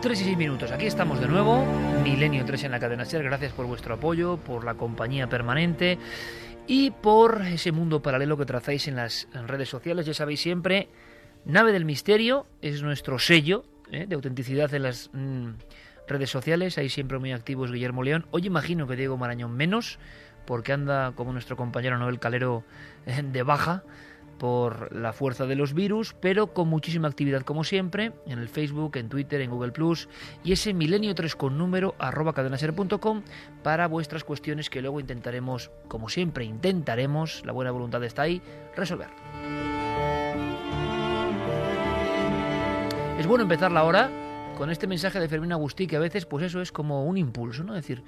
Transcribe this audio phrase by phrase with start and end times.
[0.00, 1.62] 3 y 6 minutos, aquí estamos de nuevo,
[2.02, 5.98] Milenio 3 en la cadena SER, gracias por vuestro apoyo, por la compañía permanente
[6.66, 10.88] y por ese mundo paralelo que trazáis en las redes sociales, ya sabéis siempre,
[11.44, 14.06] Nave del Misterio es nuestro sello ¿eh?
[14.08, 15.50] de autenticidad en las mm,
[16.08, 19.98] redes sociales, ahí siempre muy activos Guillermo León, hoy imagino que Diego Marañón menos,
[20.46, 22.64] porque anda como nuestro compañero Noel Calero
[23.04, 23.84] eh, de baja,
[24.40, 28.96] por la fuerza de los virus, pero con muchísima actividad como siempre, en el Facebook,
[28.96, 30.08] en Twitter, en Google Plus
[30.42, 33.22] y ese milenio 3 con número arroba cadenaser.com
[33.62, 38.40] para vuestras cuestiones que luego intentaremos, como siempre, intentaremos, la buena voluntad está ahí,
[38.74, 39.10] resolver.
[43.18, 44.10] Es bueno empezar la hora
[44.56, 47.62] con este mensaje de Fermín Agustí que a veces pues eso es como un impulso,
[47.62, 47.76] ¿no?
[47.76, 48.02] Es decir,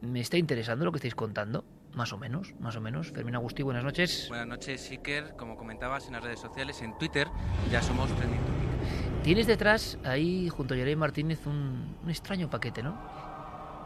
[0.00, 1.64] me está interesando lo que estáis contando,
[1.98, 3.10] más o menos, más o menos.
[3.10, 4.26] Fermín Agustí, buenas noches.
[4.28, 5.34] Buenas noches, Iker.
[5.36, 7.26] Como comentabas en las redes sociales, en Twitter
[7.72, 9.22] ya somos trending topic.
[9.24, 12.96] Tienes detrás, ahí junto a Yerey Martínez, un, un, extraño paquete, ¿no?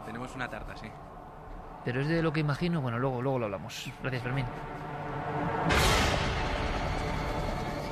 [0.05, 0.87] Tenemos una tarta, sí.
[1.83, 3.91] Pero es de lo que imagino, bueno, luego, luego lo hablamos.
[4.03, 4.45] Gracias, Fermín.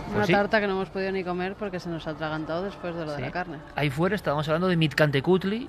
[0.08, 0.34] Una pues sí.
[0.34, 3.16] tarta que no hemos podido ni comer porque se nos ha atragantado después de lo
[3.16, 3.18] sí.
[3.18, 3.58] de la carne.
[3.76, 5.68] Ahí fuera estábamos hablando de Mitcantecutli,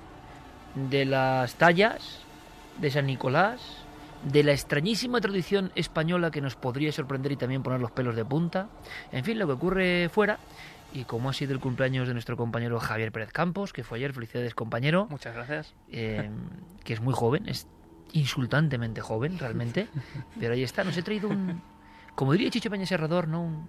[0.75, 2.19] de las tallas,
[2.77, 3.82] de San Nicolás,
[4.25, 8.25] de la extrañísima tradición española que nos podría sorprender y también poner los pelos de
[8.25, 8.69] punta.
[9.11, 10.39] En fin, lo que ocurre fuera.
[10.93, 14.13] Y como ha sido el cumpleaños de nuestro compañero Javier Pérez Campos, que fue ayer,
[14.13, 15.07] felicidades compañero.
[15.09, 15.73] Muchas gracias.
[15.91, 16.29] Eh,
[16.83, 17.67] que es muy joven, es
[18.11, 19.87] insultantemente joven realmente,
[20.39, 21.63] pero ahí está, nos he traído un,
[22.13, 23.41] como diría Chicho Peña Serrador, ¿no?
[23.41, 23.67] Un,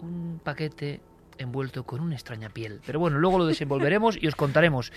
[0.00, 1.02] un paquete
[1.36, 2.80] envuelto con una extraña piel.
[2.86, 4.90] Pero bueno, luego lo desenvolveremos y os contaremos.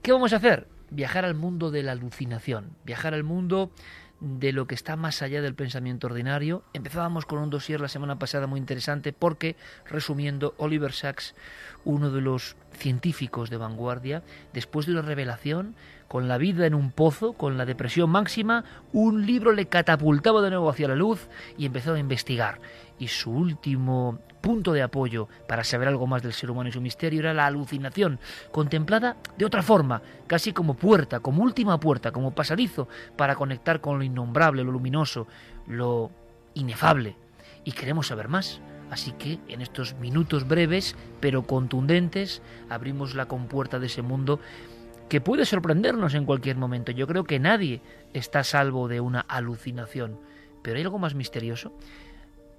[0.00, 0.68] ¿Qué vamos a hacer?
[0.94, 3.70] Viajar al mundo de la alucinación, viajar al mundo
[4.20, 6.62] de lo que está más allá del pensamiento ordinario.
[6.74, 11.34] Empezábamos con un dossier la semana pasada muy interesante porque, resumiendo, Oliver Sacks,
[11.84, 14.22] uno de los científicos de vanguardia,
[14.52, 15.74] después de una revelación,
[16.08, 20.50] con la vida en un pozo, con la depresión máxima, un libro le catapultaba de
[20.50, 21.26] nuevo hacia la luz
[21.56, 22.60] y empezó a investigar.
[23.02, 26.80] Y su último punto de apoyo para saber algo más del ser humano y su
[26.80, 28.20] misterio era la alucinación,
[28.52, 32.86] contemplada de otra forma, casi como puerta, como última puerta, como pasadizo,
[33.16, 35.26] para conectar con lo innombrable, lo luminoso,
[35.66, 36.12] lo
[36.54, 37.16] inefable.
[37.64, 38.60] Y queremos saber más.
[38.88, 44.38] Así que en estos minutos breves, pero contundentes, abrimos la compuerta de ese mundo
[45.08, 46.92] que puede sorprendernos en cualquier momento.
[46.92, 50.20] Yo creo que nadie está a salvo de una alucinación.
[50.62, 51.72] Pero hay algo más misterioso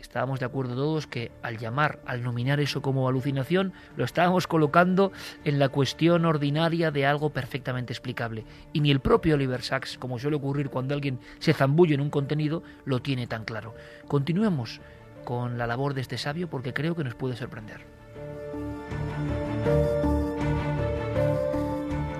[0.03, 5.11] estábamos de acuerdo todos que al llamar, al nominar eso como alucinación, lo estábamos colocando
[5.45, 8.45] en la cuestión ordinaria de algo perfectamente explicable.
[8.73, 12.09] Y ni el propio Oliver Sacks, como suele ocurrir cuando alguien se zambulle en un
[12.09, 13.73] contenido, lo tiene tan claro.
[14.07, 14.81] Continuemos
[15.23, 17.81] con la labor de este sabio porque creo que nos puede sorprender.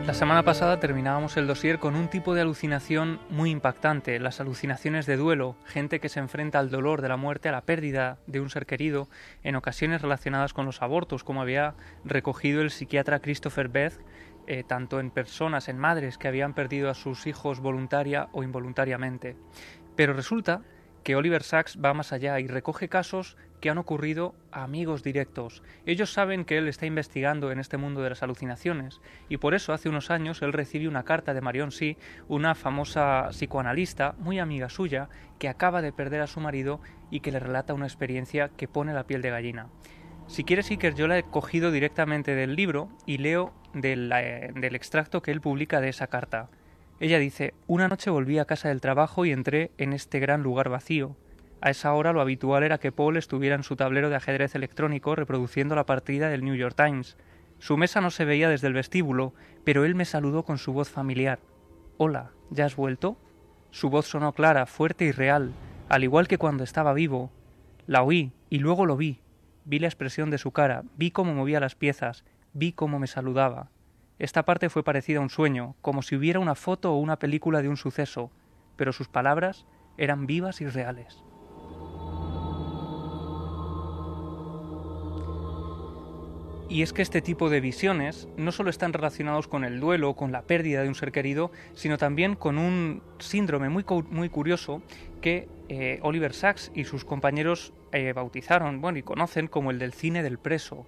[0.06, 5.06] La semana pasada terminábamos el dossier con un tipo de alucinación muy impactante, las alucinaciones
[5.06, 8.42] de duelo, gente que se enfrenta al dolor de la muerte, a la pérdida de
[8.42, 9.08] un ser querido,
[9.44, 13.98] en ocasiones relacionadas con los abortos, como había recogido el psiquiatra Christopher Beth,
[14.46, 19.38] eh, tanto en personas, en madres que habían perdido a sus hijos voluntaria o involuntariamente.
[19.96, 20.64] Pero resulta
[21.04, 25.64] que Oliver Sacks va más allá y recoge casos que han ocurrido amigos directos.
[25.86, 29.72] Ellos saben que él está investigando en este mundo de las alucinaciones y por eso
[29.72, 31.96] hace unos años él recibe una carta de Marion Sí,
[32.28, 35.08] una famosa psicoanalista muy amiga suya
[35.40, 38.94] que acaba de perder a su marido y que le relata una experiencia que pone
[38.94, 39.70] la piel de gallina.
[40.28, 45.22] Si quieres, Iker, yo la he cogido directamente del libro y leo del, del extracto
[45.22, 46.50] que él publica de esa carta.
[47.00, 50.68] Ella dice, una noche volví a casa del trabajo y entré en este gran lugar
[50.68, 51.16] vacío.
[51.66, 55.16] A esa hora lo habitual era que Paul estuviera en su tablero de ajedrez electrónico
[55.16, 57.16] reproduciendo la partida del New York Times.
[57.58, 59.34] Su mesa no se veía desde el vestíbulo,
[59.64, 61.40] pero él me saludó con su voz familiar.
[61.96, 63.16] Hola, ¿ya has vuelto?
[63.72, 65.54] Su voz sonó clara, fuerte y real,
[65.88, 67.32] al igual que cuando estaba vivo.
[67.88, 69.22] La oí y luego lo vi.
[69.64, 73.70] Vi la expresión de su cara, vi cómo movía las piezas, vi cómo me saludaba.
[74.20, 77.62] Esta parte fue parecida a un sueño, como si hubiera una foto o una película
[77.62, 78.32] de un suceso,
[78.76, 79.66] pero sus palabras
[79.96, 81.24] eran vivas y reales.
[86.74, 90.32] Y es que este tipo de visiones no solo están relacionados con el duelo con
[90.32, 94.82] la pérdida de un ser querido, sino también con un síndrome muy, muy curioso
[95.22, 99.94] que eh, Oliver Sacks y sus compañeros eh, bautizaron bueno, y conocen como el del
[99.94, 100.88] cine del preso.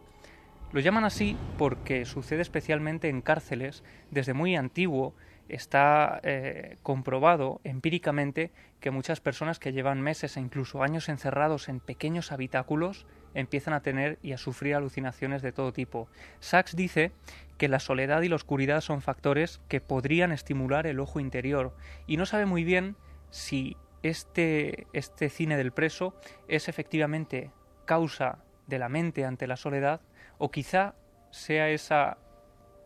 [0.72, 3.84] Lo llaman así porque sucede especialmente en cárceles.
[4.10, 5.14] Desde muy antiguo
[5.50, 8.50] está eh, comprobado empíricamente
[8.80, 13.06] que muchas personas que llevan meses e incluso años encerrados en pequeños habitáculos
[13.36, 16.08] empiezan a tener y a sufrir alucinaciones de todo tipo.
[16.40, 17.12] Sachs dice
[17.58, 21.76] que la soledad y la oscuridad son factores que podrían estimular el ojo interior
[22.08, 22.96] y no sabe muy bien
[23.30, 26.16] si este, este cine del preso
[26.48, 27.52] es efectivamente
[27.86, 30.02] causa de la mente ante la soledad
[30.38, 30.96] o quizá
[31.32, 32.18] sea esa,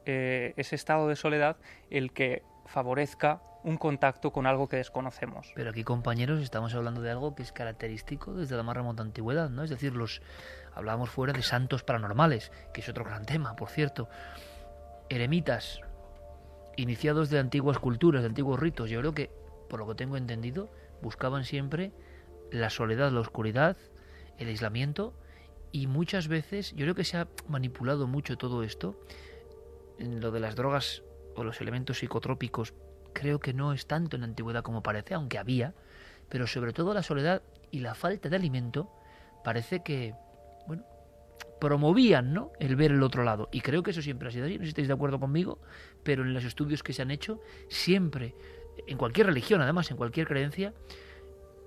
[0.06, 1.58] eh, ese estado de soledad
[1.90, 5.52] el que favorezca un contacto con algo que desconocemos.
[5.56, 9.50] Pero aquí, compañeros, estamos hablando de algo que es característico desde la más remota antigüedad,
[9.50, 9.64] ¿no?
[9.64, 10.22] Es decir, los
[10.74, 14.08] hablábamos fuera de santos paranormales, que es otro gran tema, por cierto.
[15.10, 15.82] Eremitas,
[16.78, 19.30] iniciados de antiguas culturas, de antiguos ritos, yo creo que,
[19.70, 20.70] por lo que tengo entendido,
[21.02, 21.92] buscaban siempre
[22.52, 23.76] la soledad, la oscuridad,
[24.38, 25.14] el aislamiento,
[25.72, 29.00] y muchas veces, yo creo que se ha manipulado mucho todo esto,
[30.00, 31.04] en lo de las drogas
[31.36, 32.74] o los elementos psicotrópicos
[33.14, 35.74] creo que no es tanto en la antigüedad como parece, aunque había,
[36.30, 37.42] pero sobre todo la soledad
[37.72, 38.92] y la falta de alimento
[39.44, 40.14] parece que,
[40.68, 40.84] bueno,
[41.60, 42.52] promovían ¿no?
[42.60, 43.50] el ver el otro lado.
[43.52, 45.60] Y creo que eso siempre ha sido así, no sé si estáis de acuerdo conmigo,
[46.04, 48.36] pero en los estudios que se han hecho, siempre,
[48.88, 50.74] en cualquier religión, además, en cualquier creencia,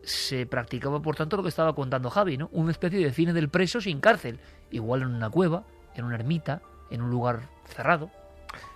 [0.02, 2.48] se practicaba, por tanto, lo que estaba contando Javi, ¿no?
[2.52, 4.40] Una especie de cine del preso sin cárcel,
[4.70, 5.64] igual en una cueva,
[5.94, 8.10] en una ermita, en un lugar cerrado.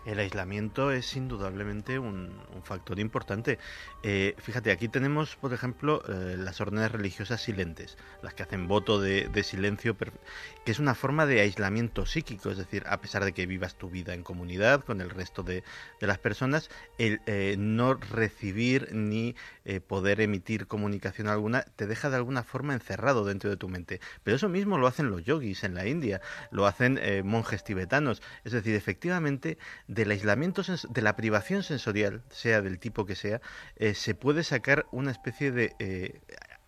[0.06, 2.30] El aislamiento es indudablemente un,
[2.62, 3.58] factor importante.
[4.02, 9.00] Eh, fíjate, aquí tenemos, por ejemplo, eh, las órdenes religiosas silentes, las que hacen voto
[9.00, 13.46] de, silencio, que es una forma de aislamiento psíquico, es decir, a pesar de que
[13.46, 15.64] vivas tu vida en comunidad con el resto de,
[16.00, 19.34] las personas, el eh, no recibir ni
[19.88, 24.00] poder emitir comunicación alguna te deja de alguna forma encerrado dentro de tu mente.
[24.22, 26.20] Pero eso mismo lo hacen los yogis en la India,
[26.52, 29.58] lo hacen monjes tibetanos, es decir, efectivamente,
[29.96, 33.40] del aislamiento, de la privación sensorial, sea del tipo que sea,
[33.76, 36.20] eh, se puede sacar una especie de eh,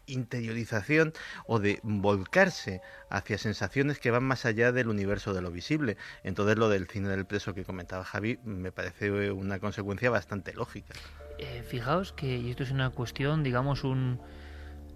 [0.06, 1.12] interiorización
[1.46, 2.80] o de volcarse
[3.10, 5.98] hacia sensaciones que van más allá del universo de lo visible.
[6.24, 10.94] Entonces lo del cine del preso que comentaba Javi me parece una consecuencia bastante lógica.
[11.38, 14.20] Eh, fijaos que esto es una cuestión, digamos, un,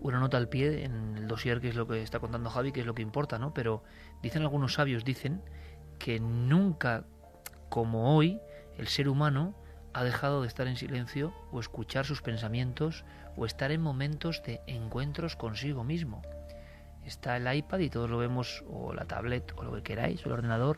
[0.00, 2.80] una nota al pie en el dossier que es lo que está contando Javi, que
[2.80, 3.52] es lo que importa, ¿no?
[3.52, 3.84] Pero
[4.22, 5.42] dicen algunos sabios, dicen
[5.98, 7.04] que nunca
[7.72, 8.38] como hoy
[8.76, 9.54] el ser humano
[9.94, 13.02] ha dejado de estar en silencio o escuchar sus pensamientos
[13.34, 16.20] o estar en momentos de encuentros consigo mismo.
[17.06, 20.28] Está el iPad y todos lo vemos, o la tablet, o lo que queráis, o
[20.28, 20.76] el ordenador,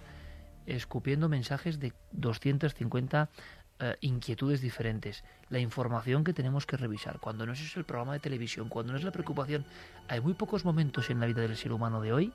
[0.67, 3.29] escupiendo mensajes de 250
[3.81, 5.25] eh, inquietudes diferentes.
[5.49, 7.19] La información que tenemos que revisar.
[7.19, 9.67] Cuando no es el programa de televisión, cuando no es la preocupación,
[10.07, 12.33] hay muy pocos momentos en la vida del ser humano de hoy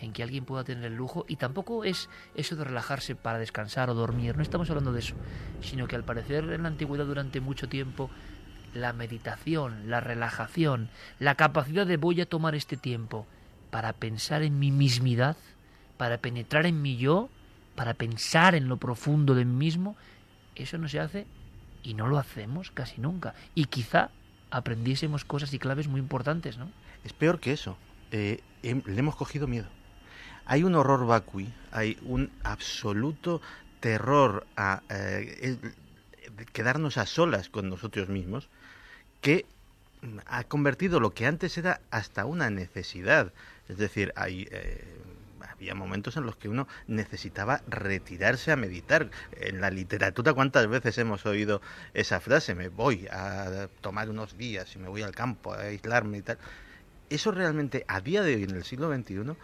[0.00, 3.90] en que alguien pueda tener el lujo y tampoco es eso de relajarse para descansar
[3.90, 5.14] o dormir, no estamos hablando de eso,
[5.60, 8.10] sino que al parecer en la antigüedad durante mucho tiempo
[8.74, 10.88] la meditación, la relajación,
[11.18, 13.26] la capacidad de voy a tomar este tiempo
[13.70, 15.36] para pensar en mi mismidad,
[15.96, 17.28] para penetrar en mi yo,
[17.74, 19.96] para pensar en lo profundo de mí mismo,
[20.54, 21.26] eso no se hace
[21.82, 23.34] y no lo hacemos casi nunca.
[23.54, 24.10] Y quizá
[24.50, 26.70] aprendiésemos cosas y claves muy importantes, ¿no?
[27.04, 27.76] Es peor que eso.
[28.12, 29.68] Eh, le hemos cogido miedo
[30.46, 33.40] hay un horror vacui, hay un absoluto
[33.80, 35.56] terror a eh,
[36.52, 38.48] quedarnos a solas con nosotros mismos
[39.20, 39.46] que
[40.26, 43.32] ha convertido lo que antes era hasta una necesidad.
[43.68, 44.84] Es decir, hay, eh,
[45.48, 49.10] había momentos en los que uno necesitaba retirarse a meditar.
[49.32, 51.60] En la literatura, ¿cuántas veces hemos oído
[51.92, 52.54] esa frase?
[52.54, 56.38] Me voy a tomar unos días y me voy al campo a aislarme y tal.
[57.10, 59.36] Eso realmente, a día de hoy, en el siglo XXI,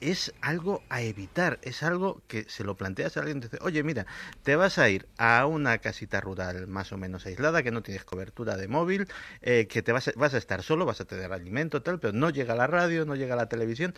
[0.00, 3.82] es algo a evitar, es algo que se lo planteas a alguien y dice, oye,
[3.82, 4.06] mira,
[4.42, 8.04] te vas a ir a una casita rural más o menos aislada, que no tienes
[8.04, 9.08] cobertura de móvil,
[9.42, 12.12] eh, que te vas a, vas a estar solo, vas a tener alimento, tal, pero
[12.12, 13.94] no llega la radio, no llega la televisión,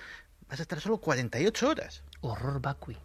[0.49, 2.03] vas a estar solo 48 horas.
[2.21, 2.97] Horror vacui.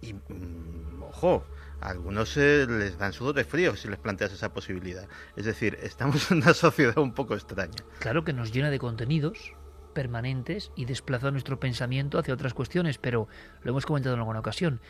[0.00, 1.44] Y, mm, ojo,
[1.80, 5.08] a algunos les dan sudor de frío si les planteas esa posibilidad.
[5.36, 7.84] Es decir, estamos en una sociedad un poco extraña.
[7.98, 9.52] Claro que nos llena de contenidos,
[9.92, 13.28] permanentes y desplaza nuestro pensamiento hacia otras cuestiones, pero
[13.62, 14.80] lo hemos comentado en alguna ocasión.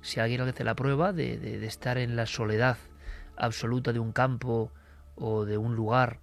[0.00, 2.76] Si alguien hace la prueba de, de, estar en la soledad
[3.36, 4.72] absoluta de un campo
[5.14, 6.20] o de un lugar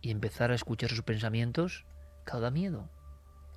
[0.00, 1.84] y empezar a escuchar sus pensamientos,
[2.24, 2.88] cauda miedo.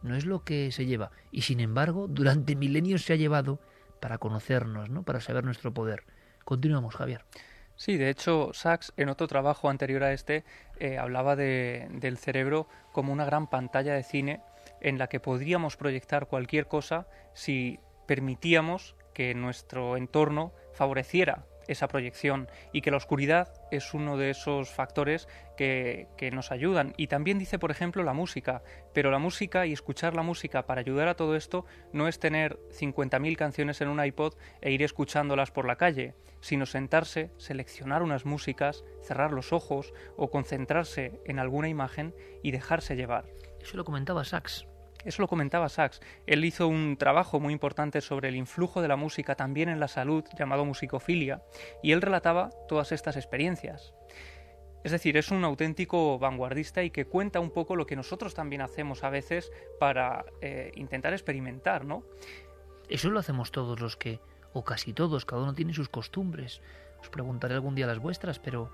[0.02, 1.12] No es lo que se lleva.
[1.32, 3.60] Y sin embargo, durante milenios se ha llevado
[4.00, 5.04] para conocernos, ¿no?
[5.04, 6.04] para saber nuestro poder.
[6.46, 7.26] Continuamos, Javier.
[7.80, 10.44] Sí, de hecho, Sachs, en otro trabajo anterior a este,
[10.82, 14.42] eh, hablaba de, del cerebro como una gran pantalla de cine
[14.82, 22.50] en la que podríamos proyectar cualquier cosa si permitíamos que nuestro entorno favoreciera esa proyección
[22.74, 26.94] y que la oscuridad es uno de esos factores que, nos ayudan.
[26.98, 30.82] Y también dice, por ejemplo, la música, pero la música y escuchar la música para
[30.82, 35.52] ayudar a todo esto no es tener 50.000 canciones en un iPod e ir escuchándolas
[35.52, 41.68] por la calle, sino sentarse, seleccionar unas músicas, cerrar los ojos o concentrarse en alguna
[41.68, 43.26] imagen y dejarse llevar.
[43.62, 44.69] Eso lo comentaba Sachs.
[45.06, 46.02] Eso lo comentaba Sachs.
[46.28, 49.88] Él hizo un trabajo muy importante sobre el influjo de la música también en la
[49.88, 51.42] salud, llamado musicofilia,
[51.82, 53.94] y él relataba todas estas experiencias.
[54.84, 58.62] Es decir, es un auténtico vanguardista y que cuenta un poco lo que nosotros también
[58.62, 62.04] hacemos a veces para eh, intentar experimentar, ¿no?
[62.90, 64.20] Eso lo hacemos todos los que,
[64.54, 66.62] o casi todos, cada uno tiene sus costumbres.
[67.02, 68.72] Os preguntaré algún día las vuestras, pero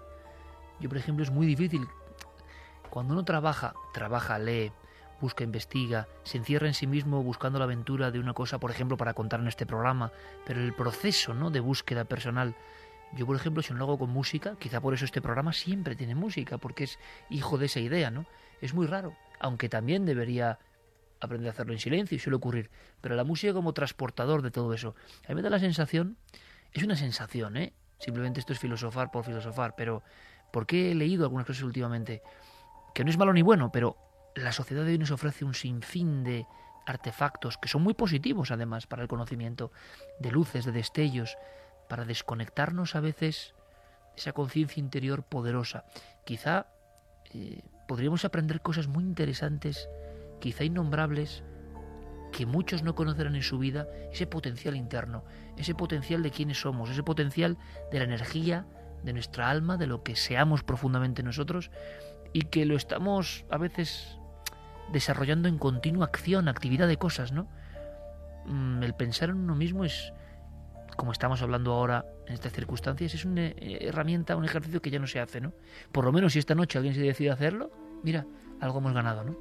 [0.80, 1.88] yo, por ejemplo, es muy difícil.
[2.90, 4.72] Cuando uno trabaja, trabaja, lee,
[5.20, 8.98] busca, investiga, se encierra en sí mismo buscando la aventura de una cosa, por ejemplo,
[8.98, 10.12] para contar en este programa,
[10.46, 11.52] pero el proceso ¿no?
[11.52, 12.56] de búsqueda personal.
[13.16, 15.96] Yo, por ejemplo, si no lo hago con música, quizá por eso este programa siempre
[15.96, 18.26] tiene música, porque es hijo de esa idea, ¿no?
[18.62, 20.60] Es muy raro, aunque también debería
[21.22, 22.70] aprender a hacerlo en silencio y suele ocurrir,
[23.02, 24.96] pero la música como transportador de todo eso.
[25.26, 26.18] A mí me da la sensación,
[26.74, 27.74] es una sensación, ¿eh?
[28.00, 30.04] Simplemente esto es filosofar por filosofar, pero
[30.52, 32.22] porque he leído algunas cosas últimamente,
[32.94, 33.98] que no es malo ni bueno, pero
[34.36, 36.46] la sociedad de hoy nos ofrece un sinfín de
[36.86, 39.72] artefactos que son muy positivos además para el conocimiento,
[40.20, 41.38] de luces, de destellos,
[41.90, 43.56] para desconectarnos a veces
[44.14, 45.86] de esa conciencia interior poderosa.
[46.26, 46.68] Quizá
[47.34, 49.90] eh, podríamos aprender cosas muy interesantes,
[50.40, 51.44] quizá innombrables,
[52.32, 55.24] que muchos no conocerán en su vida, ese potencial interno,
[55.58, 57.58] ese potencial de quiénes somos, ese potencial
[57.92, 58.66] de la energía,
[59.04, 61.72] de nuestra alma, de lo que seamos profundamente nosotros,
[62.34, 64.20] y que lo estamos a veces
[64.92, 67.48] desarrollando en continua acción, actividad de cosas, ¿no?
[68.46, 70.14] Mm, el pensar en uno mismo es,
[70.96, 75.00] como estamos hablando ahora en estas circunstancias, es una eh, herramienta, un ejercicio que ya
[75.00, 75.54] no se hace, ¿no?
[75.92, 77.72] Por lo menos si esta noche alguien se decide hacerlo,
[78.04, 78.26] mira,
[78.62, 79.36] algo hemos ganado, ¿no?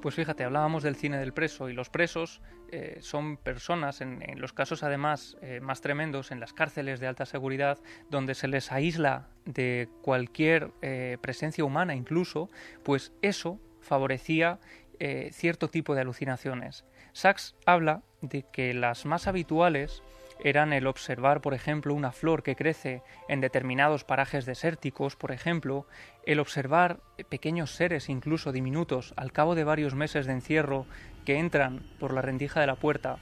[0.00, 2.40] Pues fíjate, hablábamos del cine del preso y los presos
[2.72, 7.24] eh, son personas, en, los casos además eh, más tremendos, en las cárceles de alta
[7.24, 7.78] seguridad,
[8.10, 10.72] donde se les aísla de cualquier
[11.20, 12.50] presencia humana incluso,
[12.82, 14.58] pues eso favorecía
[14.98, 16.84] eh, cierto tipo de alucinaciones.
[17.12, 20.02] Sachs habla de que las más habituales
[20.44, 25.86] eran el observar, por ejemplo, una flor que crece en determinados parajes desérticos, por ejemplo,
[26.26, 30.86] el observar pequeños seres, incluso diminutos, al cabo de varios meses de encierro,
[31.24, 33.18] que entran por la rendija de la puerta,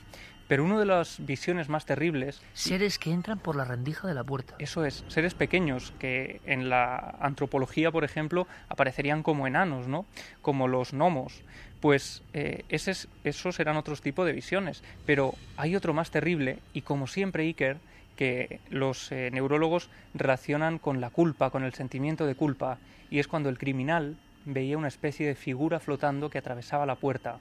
[0.50, 2.42] pero una de las visiones más terribles...
[2.54, 4.56] Seres que entran por la rendija de la puerta.
[4.58, 10.06] Eso es, seres pequeños que en la antropología, por ejemplo, aparecerían como enanos, ¿no?
[10.42, 11.44] Como los gnomos.
[11.78, 14.82] Pues eh, esos eran otros tipos de visiones.
[15.06, 17.76] Pero hay otro más terrible y como siempre Iker,
[18.16, 22.78] que los eh, neurólogos relacionan con la culpa, con el sentimiento de culpa,
[23.08, 24.16] y es cuando el criminal
[24.46, 27.38] veía una especie de figura flotando que atravesaba la puerta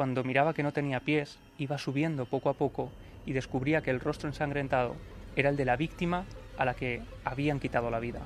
[0.00, 2.90] cuando miraba que no tenía pies, iba subiendo poco a poco
[3.26, 4.96] y descubría que el rostro ensangrentado
[5.36, 6.24] era el de la víctima
[6.56, 8.20] a la que habían quitado la vida.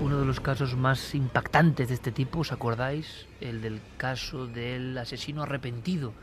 [0.00, 3.26] Uno de los casos más impactantes de este tipo, ¿os acordáis?
[3.42, 6.14] El del caso del asesino arrepentido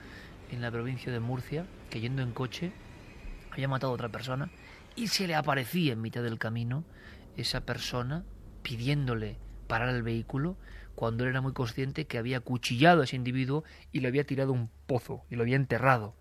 [0.50, 2.72] en la provincia de Murcia, que yendo en coche
[3.52, 4.50] había matado a otra persona
[4.96, 6.84] y se le aparecía en mitad del camino
[7.36, 8.24] esa persona
[8.64, 9.38] pidiéndole
[9.68, 10.58] parar el vehículo
[10.98, 14.50] cuando él era muy consciente que había cuchillado a ese individuo y lo había tirado
[14.50, 16.16] a un pozo y lo había enterrado.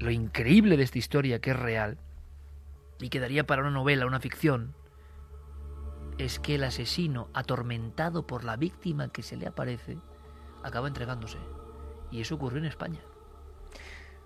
[0.00, 1.96] Lo increíble de esta historia, que es real,
[2.98, 4.74] y quedaría para una novela, una ficción,
[6.18, 9.96] es que el asesino, atormentado por la víctima que se le aparece,
[10.64, 11.38] acaba entregándose.
[12.10, 12.98] Y eso ocurrió en España.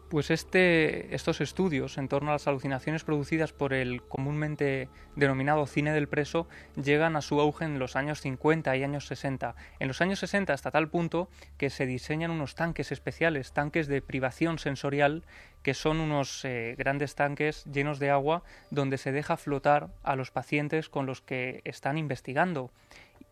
[0.08, 5.92] Pues este, estos estudios en torno a las alucinaciones producidas por el comúnmente denominado cine
[5.92, 6.46] del preso
[6.80, 9.56] llegan a su auge en los años 50 y años 60.
[9.80, 14.00] En los años 60 hasta tal punto que se diseñan unos tanques especiales, tanques de
[14.00, 15.24] privación sensorial,
[15.64, 20.30] que son unos eh, grandes tanques llenos de agua donde se deja flotar a los
[20.30, 22.70] pacientes con los que están investigando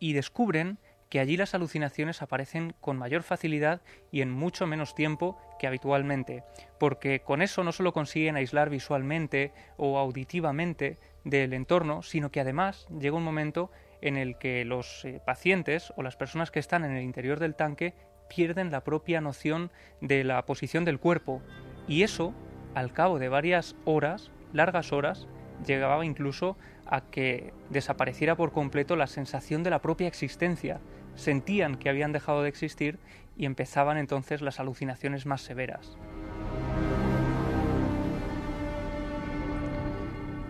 [0.00, 0.78] y descubren
[1.14, 6.42] que allí las alucinaciones aparecen con mayor facilidad y en mucho menos tiempo que habitualmente,
[6.80, 12.88] porque con eso no solo consiguen aislar visualmente o auditivamente del entorno, sino que además
[12.98, 16.96] llega un momento en el que los eh, pacientes o las personas que están en
[16.96, 17.94] el interior del tanque
[18.28, 21.42] pierden la propia noción de la posición del cuerpo.
[21.86, 22.34] Y eso,
[22.74, 25.28] al cabo de varias horas, largas horas,
[25.64, 26.56] llegaba incluso
[26.86, 30.80] a que desapareciera por completo la sensación de la propia existencia,
[31.16, 32.98] sentían que habían dejado de existir
[33.36, 35.96] y empezaban entonces las alucinaciones más severas.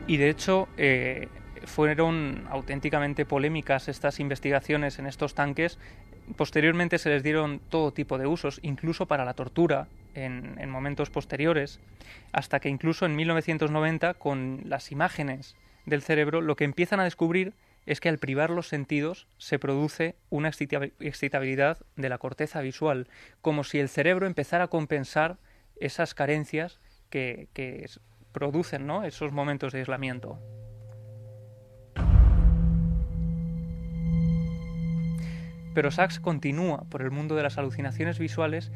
[0.06, 1.28] Y de hecho, eh,
[1.64, 5.78] fueron auténticamente polémicas estas investigaciones en estos tanques.
[6.36, 11.10] Posteriormente se les dieron todo tipo de usos, incluso para la tortura en, en momentos
[11.10, 11.80] posteriores,
[12.32, 15.56] hasta que incluso en 1990, con las imágenes
[15.86, 17.54] del cerebro, lo que empiezan a descubrir
[17.86, 23.08] es que al privar los sentidos se produce una excitabilidad de la corteza visual,
[23.40, 25.38] como si el cerebro empezara a compensar
[25.76, 27.48] esas carencias que,
[28.32, 29.04] producen ¿no?
[29.04, 30.38] esos momentos de aislamiento.
[35.74, 38.72] Pero Sachs continúa por el mundo de las alucinaciones visuales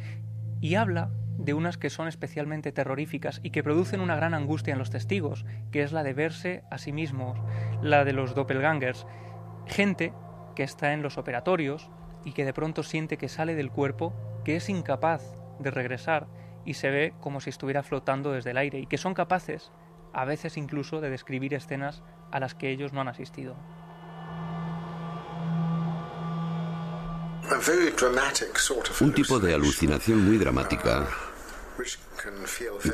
[0.60, 4.78] y habla de unas que son especialmente terroríficas y que producen una gran angustia en
[4.78, 7.38] los testigos, que es la de verse a sí mismos,
[7.80, 9.06] la de los doppelgangers,
[9.66, 10.12] gente
[10.56, 11.90] que está en los operatorios
[12.24, 14.12] y que de pronto siente que sale del cuerpo,
[14.44, 15.22] que es incapaz
[15.60, 16.26] de regresar
[16.64, 19.70] y se ve como si estuviera flotando desde el aire y que son capaces,
[20.12, 22.02] a veces incluso, de describir escenas
[22.32, 23.56] a las que ellos no han asistido.
[29.00, 31.06] Un tipo de alucinación muy dramática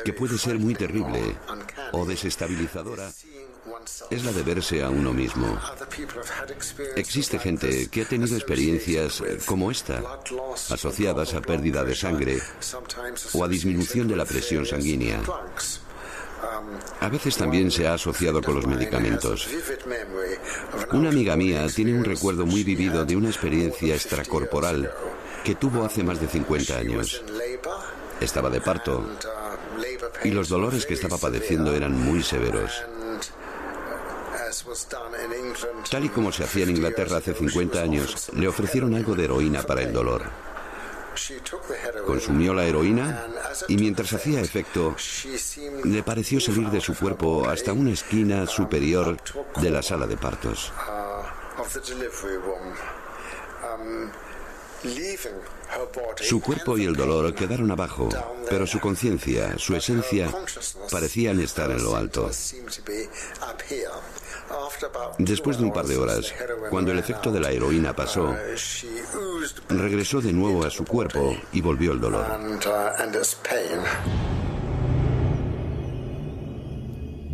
[0.03, 1.35] que puede ser muy terrible
[1.91, 3.09] o desestabilizadora
[4.09, 5.59] es la de verse a uno mismo.
[6.95, 10.01] Existe gente que ha tenido experiencias como esta,
[10.69, 12.39] asociadas a pérdida de sangre
[13.33, 15.21] o a disminución de la presión sanguínea.
[16.99, 19.47] A veces también se ha asociado con los medicamentos.
[20.91, 24.91] Una amiga mía tiene un recuerdo muy vivido de una experiencia extracorporal
[25.43, 27.23] que tuvo hace más de 50 años.
[28.25, 29.05] Estaba de parto
[30.23, 32.71] y los dolores que estaba padeciendo eran muy severos.
[35.91, 39.61] Tal y como se hacía en Inglaterra hace 50 años, le ofrecieron algo de heroína
[39.61, 40.23] para el dolor.
[42.07, 43.27] Consumió la heroína
[43.67, 44.95] y mientras hacía efecto,
[45.83, 49.17] le pareció salir de su cuerpo hasta una esquina superior
[49.61, 50.73] de la sala de partos.
[56.21, 58.09] Su cuerpo y el dolor quedaron abajo,
[58.49, 60.29] pero su conciencia, su esencia,
[60.91, 62.29] parecían estar en lo alto.
[65.17, 66.33] Después de un par de horas,
[66.69, 68.35] cuando el efecto de la heroína pasó,
[69.69, 72.25] regresó de nuevo a su cuerpo y volvió el dolor.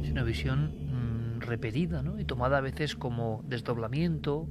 [0.03, 2.19] Es una visión mm, repetida, ¿no?
[2.19, 4.47] Y tomada a veces como desdoblamiento,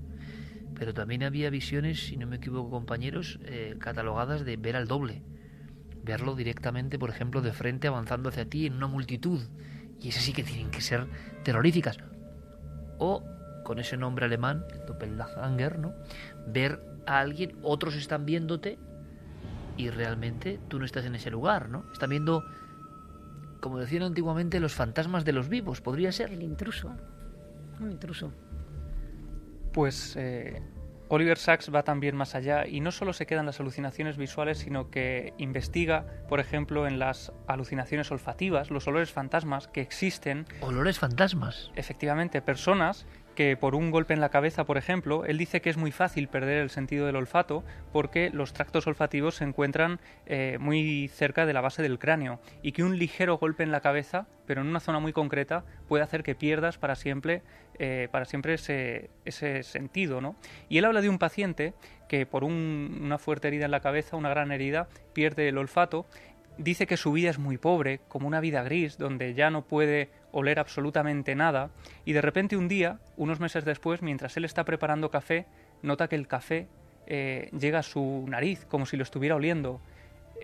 [0.80, 5.22] pero también había visiones, si no me equivoco compañeros, eh, catalogadas de ver al doble.
[6.02, 9.42] Verlo directamente, por ejemplo, de frente avanzando hacia ti en una multitud.
[10.00, 11.06] Y esas sí que tienen que ser
[11.44, 11.98] terroríficas.
[12.96, 13.22] O,
[13.62, 15.92] con ese nombre alemán, Doppelganger, ¿no?
[16.46, 18.78] Ver a alguien, otros están viéndote
[19.76, 21.84] y realmente tú no estás en ese lugar, ¿no?
[21.92, 22.42] Están viendo,
[23.60, 26.32] como decían antiguamente, los fantasmas de los vivos, podría ser.
[26.32, 26.90] El intruso.
[27.80, 28.32] Un intruso.
[29.72, 30.60] Pues eh,
[31.12, 34.90] Oliver Sacks va también más allá y no solo se quedan las alucinaciones visuales, sino
[34.90, 40.46] que investiga, por ejemplo, en las alucinaciones olfativas, los olores fantasmas que existen.
[40.60, 41.72] Olores fantasmas.
[41.74, 45.76] Efectivamente, personas que por un golpe en la cabeza, por ejemplo, él dice que es
[45.76, 51.08] muy fácil perder el sentido del olfato porque los tractos olfativos se encuentran eh, muy
[51.08, 54.60] cerca de la base del cráneo y que un ligero golpe en la cabeza, pero
[54.60, 57.42] en una zona muy concreta, puede hacer que pierdas para siempre,
[57.82, 60.20] eh, para siempre ese, sentido.
[60.20, 60.36] ¿no?
[60.68, 61.72] Y él habla de un paciente
[62.08, 66.04] que por una fuerte herida en la cabeza, una gran herida, pierde el olfato
[66.58, 70.10] dice que su vida es muy pobre, como una vida gris, donde ya no puede
[70.30, 71.70] oler absolutamente nada,
[72.04, 75.46] y de repente un día, unos meses después, mientras él está preparando café,
[75.80, 76.68] nota que el café
[77.06, 79.80] eh, llega a su nariz, como si lo estuviera oliendo.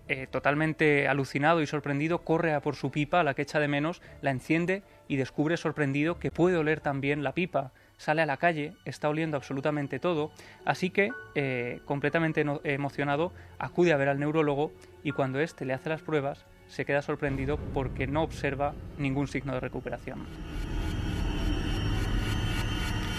[0.09, 4.03] Eh, totalmente alucinado y sorprendido, corre a por su pipa, la que echa de menos,
[4.21, 7.73] la enciende y descubre sorprendido que puede oler también la pipa.
[7.99, 10.31] Sale a la calle, está oliendo absolutamente todo,
[10.65, 15.89] así que, eh, completamente emocionado, acude a ver al neurólogo y cuando éste le hace
[15.89, 20.27] las pruebas, se queda sorprendido porque no observa ningún signo de recuperación.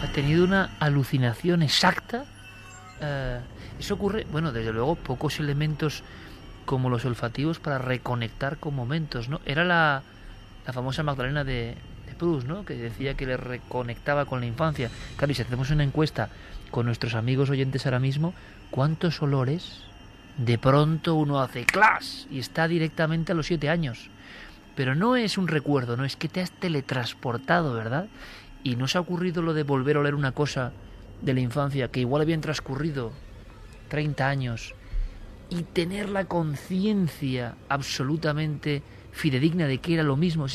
[0.04, 2.26] Ha tenido una alucinación exacta.
[3.02, 3.40] Eh,
[3.80, 6.04] eso ocurre, bueno, desde luego, pocos elementos
[6.66, 9.40] como los olfativos para reconectar con momentos, ¿no?
[9.46, 10.04] Era la,
[10.68, 11.76] la famosa Magdalena de,
[12.06, 12.66] de Proust, ¿no?
[12.66, 14.92] Que decía que le reconectaba con la infancia.
[15.16, 16.30] Claro, y si hacemos una encuesta
[16.70, 18.34] con nuestros amigos oyentes ahora mismo,
[18.70, 19.88] ¿cuántos olores
[20.38, 24.10] de pronto uno hace clas y está directamente a los siete años.
[24.76, 28.08] Pero no es un recuerdo, no es que te has teletransportado, ¿verdad?
[28.64, 30.72] Y no se ha ocurrido lo de volver a oler una cosa
[31.22, 33.12] de la infancia que igual habían transcurrido
[33.90, 34.76] 30 años
[35.50, 38.84] y tener la conciencia absolutamente
[39.18, 40.46] fidedigna de que era lo mismo.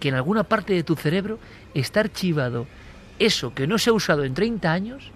[0.00, 1.38] que en alguna parte de tu cerebro
[1.74, 2.66] está archivado
[3.18, 5.10] eso que no se ha usado en 30 años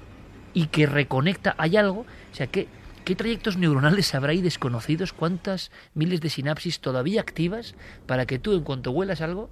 [0.54, 2.68] y que reconecta, hay algo, o sea, ¿qué,
[3.04, 5.12] qué trayectos neuronales habrá ahí desconocidos?
[5.12, 7.74] ¿Cuántas miles de sinapsis todavía activas
[8.06, 9.50] para que tú en cuanto huelas algo,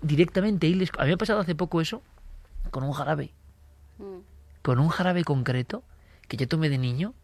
[0.00, 0.90] directamente hiles...
[0.98, 2.02] A mí me ha pasado hace poco eso
[2.70, 3.32] con un jarabe.
[3.98, 4.20] Mm.
[4.62, 5.82] Con un jarabe concreto
[6.28, 7.14] que yo tomé de niño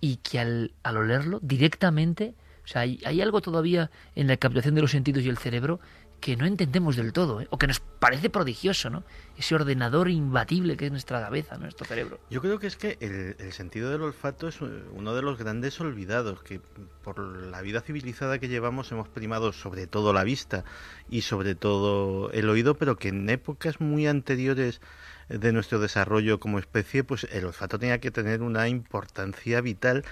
[0.00, 4.74] y que al, al olerlo directamente, o sea, hay, hay, algo todavía en la captación
[4.74, 5.80] de los sentidos y el cerebro
[6.20, 7.48] que no entendemos del todo, ¿eh?
[7.50, 9.04] o que nos parece prodigioso, ¿no?
[9.38, 12.20] Ese ordenador imbatible que es nuestra cabeza, nuestro cerebro.
[12.30, 15.80] Yo creo que es que el, el, sentido del olfato es uno de los grandes
[15.80, 16.60] olvidados, que
[17.02, 20.64] por la vida civilizada que llevamos hemos primado sobre todo la vista
[21.08, 24.80] y sobre todo el oído, pero que en épocas muy anteriores
[25.28, 30.04] de nuestro desarrollo como especie, pues el olfato tenía que tener una importancia vital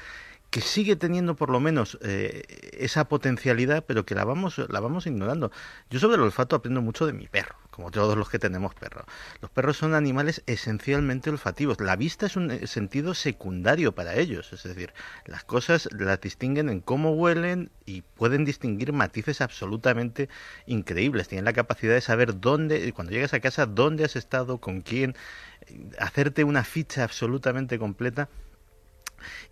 [0.51, 5.07] que sigue teniendo por lo menos eh, esa potencialidad, pero que la vamos, la vamos
[5.07, 5.53] ignorando.
[5.91, 9.05] Yo sobre el olfato aprendo mucho de mi perro, como todos los que tenemos perros.
[9.43, 11.81] Los perros son animales esencialmente olfativos.
[11.81, 14.95] La vista es un eh, sentido secundario para ellos, es decir,
[15.27, 20.31] las cosas las distinguen en cómo huelen y pueden distinguir matices absolutamente
[20.67, 21.29] increíbles.
[21.29, 25.15] Tienen la capacidad de saber dónde, cuando llegas a casa, dónde has estado, con quién,
[25.67, 28.31] eh, hacerte una ficha absolutamente completa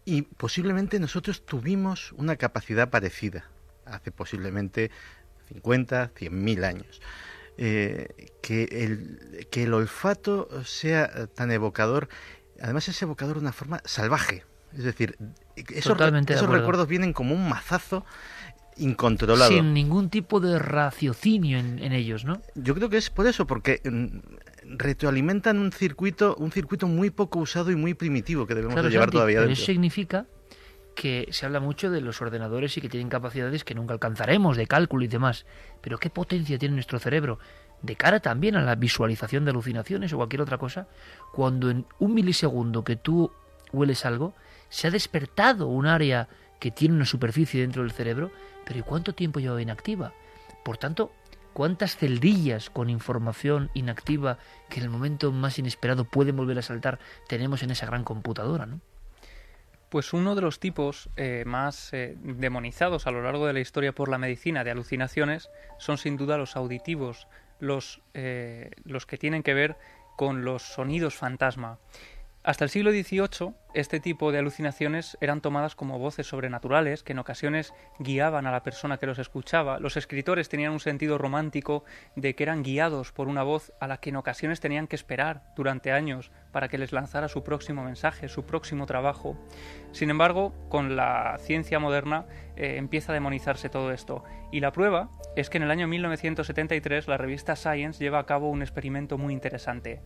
[0.04, 3.50] y posiblemente nosotros tuvimos una capacidad parecida
[3.84, 4.90] hace posiblemente
[5.48, 7.00] 50, 100 mil años.
[7.58, 12.08] Eh, que, el, que el olfato sea tan evocador,
[12.60, 14.44] además es evocador de una forma salvaje.
[14.76, 15.16] Es decir,
[15.56, 15.98] esos,
[16.28, 18.04] esos recuerdos vienen como un mazazo
[18.76, 19.50] incontrolado.
[19.50, 22.42] Sin ningún tipo de raciocinio en, en, ellos, ¿no?
[22.54, 24.18] Yo creo que es por eso, porque mm,
[24.68, 29.40] retroalimentan un circuito, un circuito muy poco usado y muy primitivo que debemos llevar todavía
[29.40, 30.26] pero Eso significa
[30.94, 34.66] que se habla mucho de los ordenadores y que tienen capacidades que nunca alcanzaremos, de
[34.66, 35.44] cálculo y demás.
[35.82, 37.38] Pero ¿qué potencia tiene nuestro cerebro?
[37.82, 40.88] De cara también a la visualización de alucinaciones o cualquier otra cosa,
[41.32, 43.30] cuando en un milisegundo que tú
[43.72, 44.34] hueles algo,
[44.70, 48.30] se ha despertado un área que tiene una superficie dentro del cerebro,
[48.64, 50.14] pero ¿y cuánto tiempo lleva inactiva?
[50.64, 51.12] Por tanto,
[51.56, 54.36] ¿Cuántas celdillas con información inactiva
[54.68, 58.66] que en el momento más inesperado pueden volver a saltar tenemos en esa gran computadora?
[58.66, 58.82] ¿no?
[59.88, 63.94] Pues uno de los tipos eh, más eh, demonizados a lo largo de la historia
[63.94, 67.26] por la medicina de alucinaciones son sin duda los auditivos,
[67.58, 69.78] los, eh, los que tienen que ver
[70.14, 71.78] con los sonidos fantasma.
[72.46, 77.18] Hasta el siglo XVIII, este tipo de alucinaciones eran tomadas como voces sobrenaturales que en
[77.18, 79.80] ocasiones guiaban a la persona que los escuchaba.
[79.80, 81.82] Los escritores tenían un sentido romántico
[82.14, 85.42] de que eran guiados por una voz a la que en ocasiones tenían que esperar
[85.56, 89.36] durante años para que les lanzara su próximo mensaje, su próximo trabajo.
[89.90, 94.22] Sin embargo, con la ciencia moderna eh, empieza a demonizarse todo esto.
[94.52, 98.48] Y la prueba es que en el año 1973 la revista Science lleva a cabo
[98.50, 100.00] un experimento muy interesante.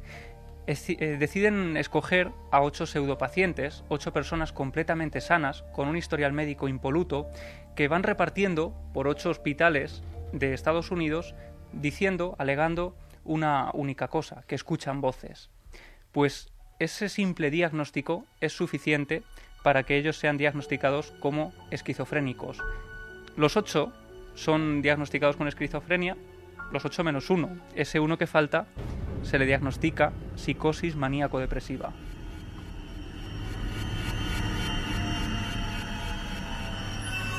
[0.67, 7.29] Eh, deciden escoger a ocho pseudopacientes, ocho personas completamente sanas, con un historial médico impoluto,
[7.75, 11.35] que van repartiendo por ocho hospitales de Estados Unidos
[11.73, 12.95] diciendo, alegando
[13.25, 15.51] una única cosa, que escuchan voces.
[16.13, 19.23] Pues ese simple diagnóstico es suficiente
[19.63, 22.59] para que ellos sean diagnosticados como esquizofrénicos.
[23.37, 23.93] Los ocho
[24.35, 26.17] son diagnosticados con esquizofrenia,
[26.73, 27.59] los ocho menos uno.
[27.75, 28.67] Ese uno que falta
[29.23, 31.93] se le diagnostica psicosis maníaco-depresiva.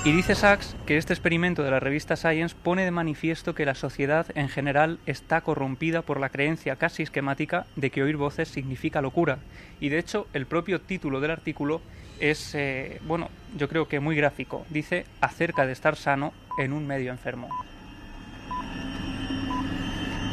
[0.04, 3.76] Y dice Sachs que este experimento de la revista Science pone de manifiesto que la
[3.76, 9.02] sociedad en general está corrompida por la creencia casi esquemática de que oír voces significa
[9.02, 9.38] locura.
[9.80, 11.82] Y de hecho, el propio título del artículo
[12.20, 14.66] es, eh, bueno, yo creo que muy gráfico.
[14.72, 17.48] Dice acerca de estar sano en un medio enfermo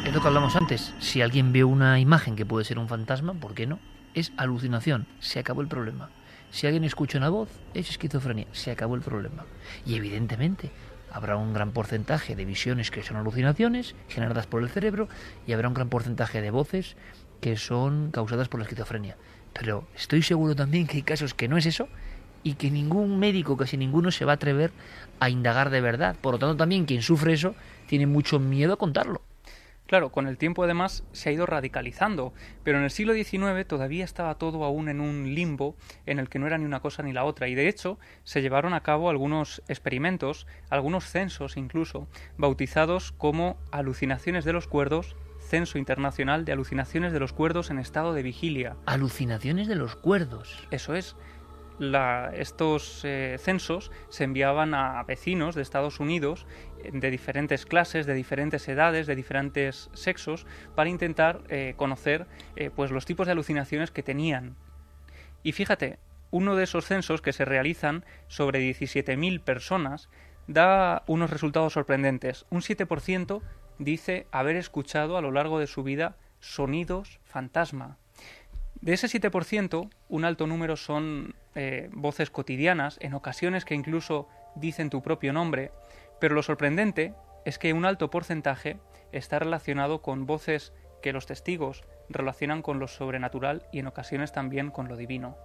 [0.09, 0.91] es lo que hablamos antes.
[0.97, 3.77] Si alguien ve una imagen que puede ser un fantasma, ¿por qué no?
[4.15, 5.05] Es alucinación.
[5.19, 6.09] Se acabó el problema.
[6.49, 8.47] Si alguien escucha una voz, es esquizofrenia.
[8.51, 9.45] Se acabó el problema.
[9.85, 10.71] Y evidentemente
[11.11, 15.09] habrá un gran porcentaje de visiones que son alucinaciones generadas por el cerebro
[15.45, 16.97] y habrá un gran porcentaje de voces
[17.39, 19.15] que son causadas por la esquizofrenia.
[19.53, 21.87] Pero estoy seguro también que hay casos que no es eso
[22.41, 24.71] y que ningún médico, casi ninguno, se va a atrever
[25.19, 26.15] a indagar de verdad.
[26.19, 27.53] Por lo tanto, también quien sufre eso
[27.85, 29.21] tiene mucho miedo a contarlo.
[29.89, 32.31] Claro, con el tiempo además se ha ido radicalizando,
[32.63, 35.75] pero en el siglo XIX todavía estaba todo aún en un limbo
[36.05, 38.43] en el que no era ni una cosa ni la otra, y de hecho se
[38.43, 45.79] llevaron a cabo algunos experimentos, algunos censos incluso, bautizados como alucinaciones de los cuerdos Censo
[45.79, 48.75] Internacional de Alucinaciones de los Cuerdos en estado de vigilia.
[48.85, 50.67] Alucinaciones de los cuerdos.
[50.69, 51.15] Eso es.
[52.33, 56.45] Estos eh, censos se enviaban a vecinos de Estados Unidos
[56.83, 62.27] eh, de diferentes clases, de diferentes edades, de diferentes sexos, para intentar eh, conocer
[62.75, 64.55] pues los tipos de alucinaciones que tenían.
[65.43, 65.99] Y fíjate,
[66.31, 70.09] uno de esos censos que se realizan sobre 17.000 personas
[70.47, 72.45] da unos resultados sorprendentes.
[72.49, 73.41] Un 7%
[73.77, 77.97] dice haber escuchado a lo largo de su vida sonidos fantasma.
[78.81, 84.89] De ese 7%, un alto número son eh, voces cotidianas, en ocasiones que incluso dicen
[84.89, 85.71] tu propio nombre,
[86.19, 87.13] pero lo sorprendente
[87.43, 88.79] es que un alto porcentaje
[89.11, 94.71] está relacionado con voces que los testigos relacionan con lo sobrenatural y en ocasiones también
[94.71, 95.37] con lo divino.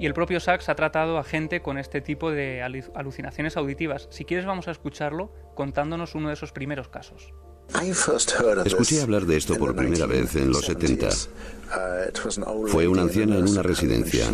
[0.00, 4.06] Y el propio Sachs ha tratado a gente con este tipo de alucinaciones auditivas.
[4.10, 7.32] Si quieres vamos a escucharlo contándonos uno de esos primeros casos.
[8.64, 11.10] Escuché hablar de esto por primera vez en los 70.
[12.68, 14.26] Fue una anciana en una residencia.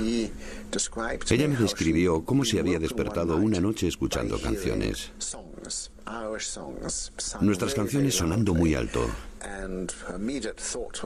[1.31, 5.11] Ella me describió cómo se había despertado una noche escuchando canciones.
[7.40, 9.09] Nuestras canciones sonando muy alto.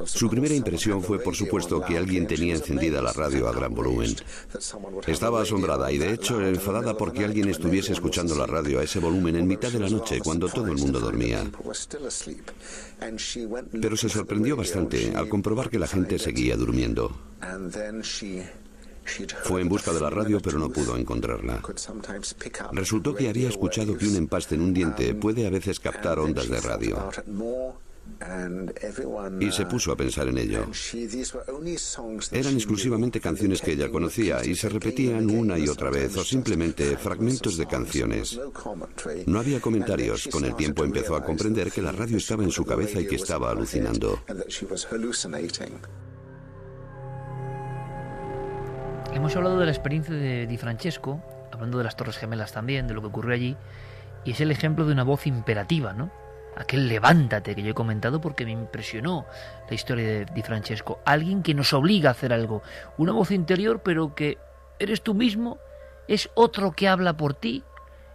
[0.07, 4.15] Su primera impresión fue, por supuesto, que alguien tenía encendida la radio a gran volumen.
[5.07, 9.37] Estaba asombrada y, de hecho, enfadada porque alguien estuviese escuchando la radio a ese volumen
[9.37, 11.45] en mitad de la noche cuando todo el mundo dormía.
[13.81, 17.11] Pero se sorprendió bastante al comprobar que la gente seguía durmiendo.
[19.45, 21.63] Fue en busca de la radio, pero no pudo encontrarla.
[22.73, 26.49] Resultó que había escuchado que un empaste en un diente puede a veces captar ondas
[26.49, 27.11] de radio.
[29.41, 30.67] Y se puso a pensar en ello.
[32.33, 36.97] Eran exclusivamente canciones que ella conocía y se repetían una y otra vez o simplemente
[36.97, 38.41] fragmentos de canciones.
[39.27, 40.29] No había comentarios.
[40.33, 43.17] Con el tiempo empezó a comprender que la radio estaba en su cabeza y que
[43.17, 44.21] estaba alucinando.
[49.13, 52.95] Hemos hablado de la experiencia de Di Francesco, hablando de las Torres Gemelas también, de
[52.95, 53.57] lo que ocurrió allí,
[54.25, 56.11] y es el ejemplo de una voz imperativa, ¿no?
[56.57, 59.27] Aquel levántate que yo he comentado porque me impresionó
[59.69, 61.01] la historia de Di Francesco.
[61.05, 62.63] Alguien que nos obliga a hacer algo.
[62.97, 64.39] Una voz interior, pero que
[64.79, 65.59] eres tú mismo,
[66.07, 67.65] es otro que habla por ti,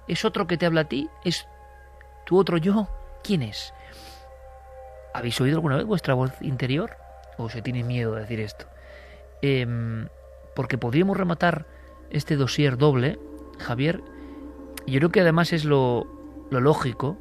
[0.07, 1.47] es otro que te habla a ti, es
[2.25, 2.87] tu otro yo.
[3.23, 3.73] ¿Quién es?
[5.13, 6.97] ¿Habéis oído alguna vez vuestra voz interior?
[7.37, 8.65] ¿O se tiene miedo de decir esto?
[9.41, 9.65] Eh,
[10.55, 11.67] porque podríamos rematar
[12.09, 13.19] este dossier doble,
[13.59, 14.01] Javier,
[14.85, 16.07] yo creo que además es lo,
[16.51, 17.17] lo lógico,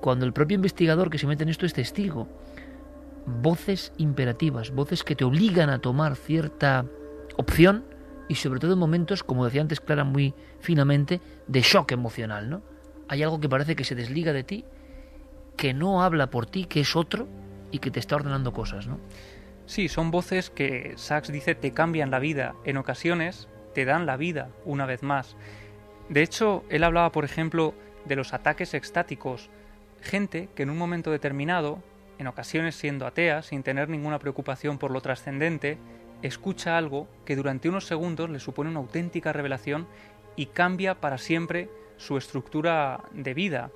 [0.00, 2.28] cuando el propio investigador que se mete en esto es testigo.
[3.26, 6.84] Voces imperativas, voces que te obligan a tomar cierta
[7.36, 7.84] opción
[8.28, 12.62] y sobre todo en momentos, como decía antes Clara muy finamente, de shock emocional, ¿no?
[13.08, 14.64] Hay algo que parece que se desliga de ti,
[15.56, 17.28] que no habla por ti, que es otro
[17.70, 18.98] y que te está ordenando cosas, ¿no?
[19.66, 24.16] Sí, son voces que Sachs dice te cambian la vida, en ocasiones te dan la
[24.16, 25.36] vida una vez más.
[26.08, 27.74] De hecho, él hablaba, por ejemplo,
[28.04, 29.48] de los ataques extáticos,
[30.02, 31.82] gente que en un momento determinado,
[32.18, 35.78] en ocasiones siendo atea, sin tener ninguna preocupación por lo trascendente,
[36.22, 39.86] escucha algo que durante unos segundos le supone una auténtica revelación
[40.36, 43.70] y cambia para siempre su estructura de vida.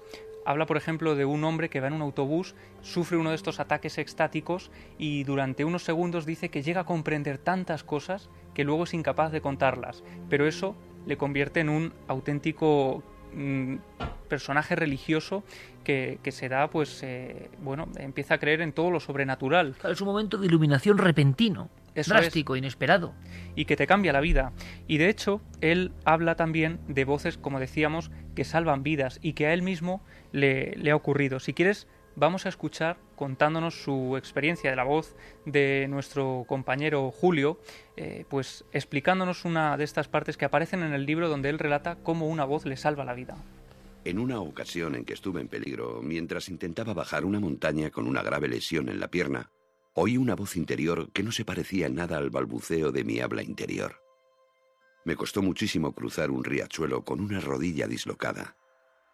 [0.48, 3.60] Habla, por ejemplo, de un hombre que va en un autobús, sufre uno de estos
[3.60, 8.84] ataques extáticos y durante unos segundos dice que llega a comprender tantas cosas que luego
[8.84, 10.02] es incapaz de contarlas.
[10.30, 13.02] Pero eso le convierte en un auténtico
[13.34, 13.74] mm,
[14.30, 15.44] personaje religioso
[15.84, 19.76] que, se da, pues, eh, bueno, empieza a creer en todo lo sobrenatural.
[19.84, 21.68] Es un momento de iluminación repentino
[22.06, 23.14] drástico, inesperado.
[23.54, 24.52] Y que te cambia la vida.
[24.86, 29.46] Y de hecho, él habla también de voces, como decíamos, que salvan vidas y que
[29.46, 31.40] a él mismo le, ha ocurrido.
[31.40, 31.86] Si quieres,
[32.16, 37.60] vamos a escuchar contándonos su experiencia de la voz de nuestro compañero Julio,
[37.96, 41.96] eh, pues explicándonos una de estas partes que aparecen en el libro donde él relata
[42.02, 43.36] cómo una voz le salva la vida.
[44.04, 48.22] En una ocasión en que estuve en peligro, mientras intentaba bajar una montaña con una
[48.22, 49.50] grave lesión en la pierna,
[50.00, 54.00] Oí una voz interior que no se parecía nada al balbuceo de mi habla interior.
[55.04, 58.54] Me costó muchísimo cruzar un riachuelo con una rodilla dislocada.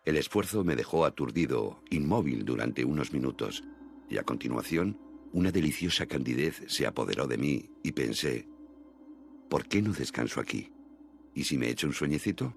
[0.04, 3.64] El esfuerzo me dejó aturdido, inmóvil durante unos minutos,
[4.08, 4.98] y a continuación
[5.32, 8.46] una deliciosa candidez se apoderó de mí y pensé,
[9.48, 10.70] ¿por qué no descanso aquí?
[11.34, 12.54] ¿Y si me echo un sueñecito?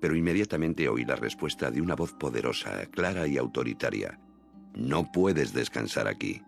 [0.00, 4.20] Pero inmediatamente oí la respuesta de una voz poderosa, clara y autoritaria.
[4.74, 6.42] No puedes descansar aquí.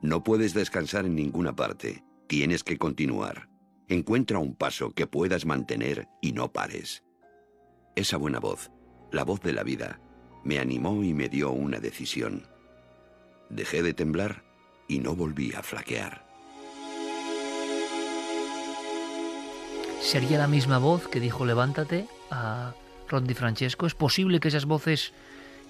[0.00, 2.04] No puedes descansar en ninguna parte.
[2.28, 3.48] Tienes que continuar.
[3.88, 7.02] Encuentra un paso que puedas mantener y no pares.
[7.96, 8.70] Esa buena voz,
[9.12, 10.00] la voz de la vida,
[10.42, 12.46] me animó y me dio una decisión.
[13.48, 14.42] Dejé de temblar
[14.88, 16.26] y no volví a flaquear.
[20.00, 22.74] ¿Sería la misma voz que dijo levántate a
[23.08, 23.86] Ron Di Francesco?
[23.86, 25.12] ¿Es posible que esas voces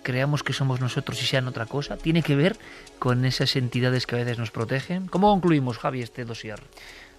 [0.02, 1.96] creamos que somos nosotros y sean otra cosa?
[1.96, 2.56] ¿Tiene que ver
[2.98, 5.06] con esas entidades que a veces nos protegen?
[5.06, 6.60] ¿Cómo concluimos, Javi, este dossier?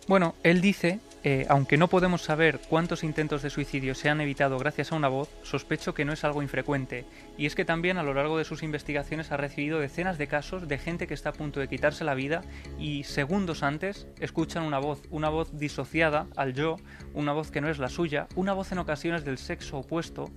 [0.07, 4.57] Bueno, él dice eh, aunque no podemos saber cuántos intentos de suicidio se han evitado
[4.57, 7.05] gracias a una voz, sospecho que no es algo infrecuente.
[7.37, 10.67] Y es que también a lo largo de sus investigaciones ha recibido decenas de casos
[10.67, 12.43] de gente que está a punto de quitarse la vida
[12.77, 16.75] y segundos antes escuchan una voz, una voz disociada al yo,
[17.13, 20.29] una voz que no es la suya, una voz en ocasiones del sexo opuesto.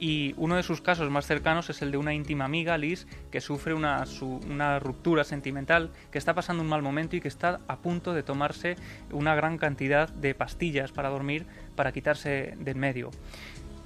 [0.00, 3.40] Y uno de sus casos más cercanos es el de una íntima amiga, Liz, que
[3.40, 4.04] sufre una,
[4.78, 8.76] ruptura sentimental, que está pasando un mal momento y que está a punto de tomarse
[9.10, 13.10] una gran cantidad de pastillas para dormir para quitarse del medio.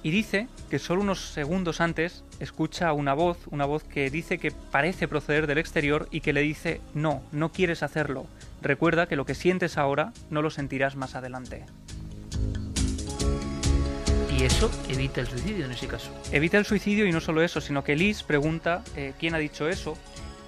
[0.03, 4.51] Y dice que solo unos segundos antes escucha una voz, una voz que dice que
[4.51, 8.27] parece proceder del exterior y que le dice, no, no quieres hacerlo.
[8.61, 11.65] Recuerda que lo que sientes ahora no lo sentirás más adelante.
[14.37, 16.09] Y eso evita el suicidio en ese caso.
[16.31, 19.69] Evita el suicidio y no solo eso, sino que Liz pregunta eh, quién ha dicho
[19.69, 19.95] eso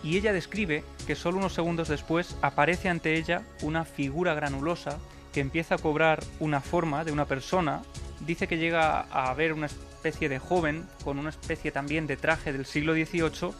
[0.04, 5.00] y ella describe que solo unos segundos después aparece ante ella una figura granulosa
[5.34, 7.82] que empieza a cobrar una forma de una persona.
[8.21, 12.54] Dice que llega a ver una especie de joven con una especie también de traje
[12.54, 13.52] del siglo XVIII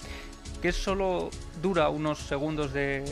[0.61, 1.29] que solo
[1.61, 3.03] dura unos segundos de,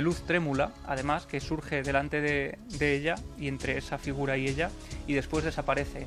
[0.00, 4.70] luz trémula, además, que surge delante de, de, ella y entre esa figura y ella,
[5.06, 6.06] y después desaparece.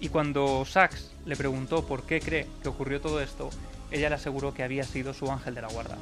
[0.00, 3.50] Y cuando Sachs le preguntó por qué cree que ocurrió todo esto,
[3.90, 5.98] ella le aseguró que había sido su ángel de la guarda.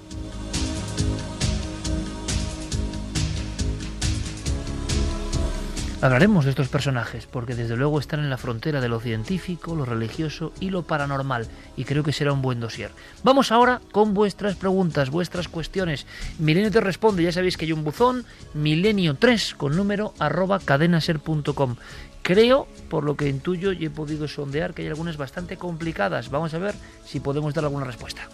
[6.01, 9.85] Hablaremos de estos personajes porque desde luego están en la frontera de lo científico, lo
[9.85, 12.93] religioso y lo paranormal y creo que será un buen dossier.
[13.25, 16.07] Vamos ahora con vuestras preguntas, vuestras cuestiones.
[16.39, 18.25] Milenio te responde, ya sabéis que hay un buzón,
[18.57, 21.75] milenio3 con número arroba cadenaser.com.
[22.23, 26.31] Creo, por lo que intuyo y he podido sondear, que hay algunas bastante complicadas.
[26.31, 28.29] Vamos a ver si podemos dar alguna respuesta.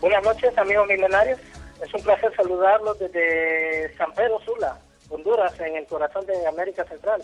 [0.00, 1.38] Buenas noches, amigos milenarios.
[1.82, 4.78] Es un placer saludarlos desde San Pedro Sula,
[5.10, 7.20] Honduras, en el corazón de América Central.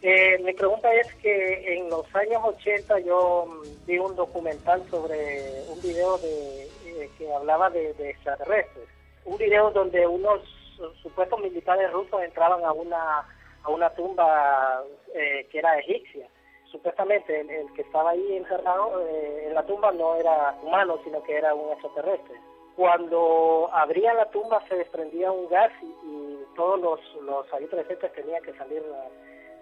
[0.00, 5.62] Eh, mi pregunta es que en los años 80 yo mm, vi un documental sobre
[5.68, 8.88] un video de, eh, que hablaba de, extraterrestres.
[9.24, 10.40] Un video donde unos
[11.02, 13.20] supuestos militares rusos entraban a una,
[13.62, 14.82] a una tumba
[15.14, 16.26] eh, que era egipcia.
[16.70, 21.54] Supuestamente el, que estaba ahí encerrado en la tumba no era humano, sino que era
[21.54, 22.36] un extraterrestre
[22.76, 26.22] cuando abría la tumba se desprendía un gas y,
[26.54, 28.82] todos los, los ahí presentes tenían que salir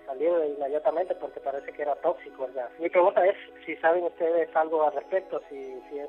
[0.06, 2.68] salir inmediatamente porque parece que era tóxico el gas.
[2.80, 6.08] Mi pregunta es si saben ustedes algo al respecto, si, si, es,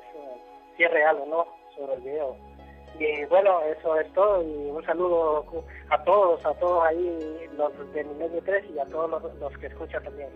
[0.76, 2.36] si es real o no sobre el video.
[2.98, 5.44] Y bueno, eso es todo y un saludo
[5.90, 9.66] a todos, a todos ahí, los de Milenio 3 y a todos los, los que
[9.68, 10.28] escuchan también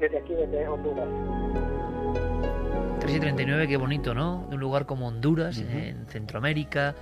[0.00, 1.79] desde aquí, desde Honduras.
[3.10, 4.46] 3 y 39, qué bonito, ¿no?
[4.48, 6.94] De un lugar como Honduras, en Centroamérica,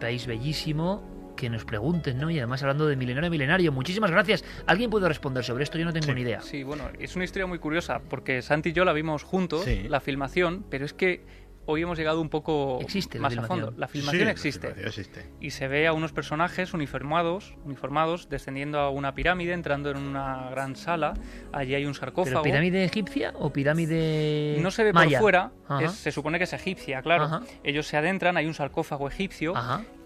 [0.00, 2.30] país bellísimo, que nos pregunten, ¿no?
[2.30, 4.44] Y además hablando de milenario milenario, muchísimas gracias.
[4.66, 5.76] ¿Alguien puede responder sobre esto?
[5.76, 6.40] Yo no tengo ni idea.
[6.40, 10.00] Sí, bueno, es una historia muy curiosa, porque Santi y yo la vimos juntos, la
[10.00, 11.26] filmación, pero es que
[11.66, 12.80] hoy hemos llegado un poco
[13.18, 13.74] más a fondo.
[13.76, 14.74] La filmación, existe,
[15.40, 20.50] Y se ve a unos personajes uniformados, uniformados descendiendo a una pirámide, entrando en una
[20.50, 21.14] gran sala.
[21.52, 22.42] Allí hay un sarcófago.
[22.42, 25.52] pirámide egipcia o pirámide No se ve por fuera,
[25.88, 27.40] se supone que es egipcia, claro.
[27.64, 29.54] Ellos se adentran, hay un sarcófago egipcio,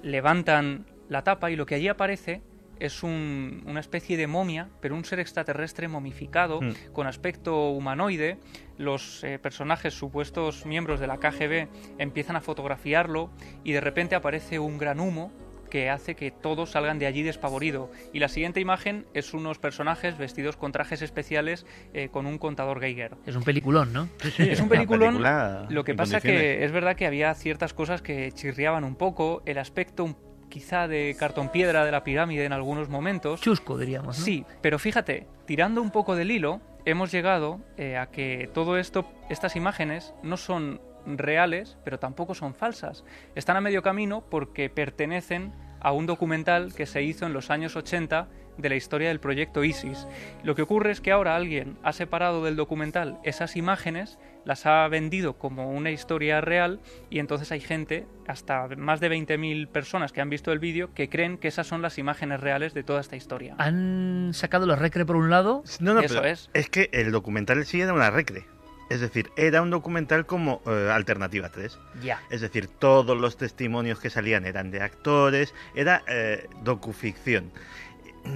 [0.02, 2.42] levantan la tapa y lo que allí aparece
[2.80, 6.92] es una especie de momia, pero un ser extraterrestre momificado, mm.
[6.92, 8.38] con aspecto humanoide.
[8.78, 13.30] Los eh, personajes, supuestos miembros de la KGB, empiezan a fotografiarlo
[13.64, 15.32] y de repente aparece un gran humo
[15.66, 17.90] que hace que todos salgan de allí despavorido.
[18.12, 22.80] Y la siguiente imagen es unos personajes vestidos con trajes especiales eh, con un contador
[22.80, 23.16] Geiger.
[23.26, 24.08] Es un peliculón, ¿no?
[24.38, 25.22] es un peliculón.
[25.68, 29.58] Lo que pasa que es verdad que había ciertas cosas que chirriaban un poco, el
[29.58, 33.40] aspecto un quizá de cartón piedra de la pirámide en algunos momentos.
[33.40, 34.16] Chusco, diríamos.
[34.16, 39.10] Sí, pero fíjate, tirando un poco del hilo, hemos llegado eh, a que todo esto,
[39.28, 43.04] estas imágenes, no son reales, pero tampoco son falsas.
[43.34, 47.76] Están a medio camino porque pertenecen a un documental que se hizo en los años
[47.76, 50.06] 80 de la historia del proyecto ISIS.
[50.42, 54.86] Lo que ocurre es que ahora alguien ha separado del documental esas imágenes, las ha
[54.88, 56.80] vendido como una historia real
[57.10, 61.08] y entonces hay gente, hasta más de 20.000 personas que han visto el vídeo, que
[61.10, 63.56] creen que esas son las imágenes reales de toda esta historia.
[63.58, 65.64] ¿Han sacado la recre por un lado?
[65.80, 66.48] No, no, Eso es.
[66.54, 68.46] Es que el documental sigue de una recre.
[68.88, 71.76] Es decir, era un documental como eh, Alternativa 3.
[72.02, 72.22] Ya.
[72.30, 77.50] Es decir, todos los testimonios que salían eran de actores, era eh, docuficción.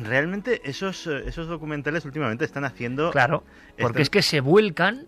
[0.02, 3.12] Realmente esos, eh, esos documentales últimamente están haciendo...
[3.12, 3.44] Claro,
[3.78, 5.06] porque están- es que se vuelcan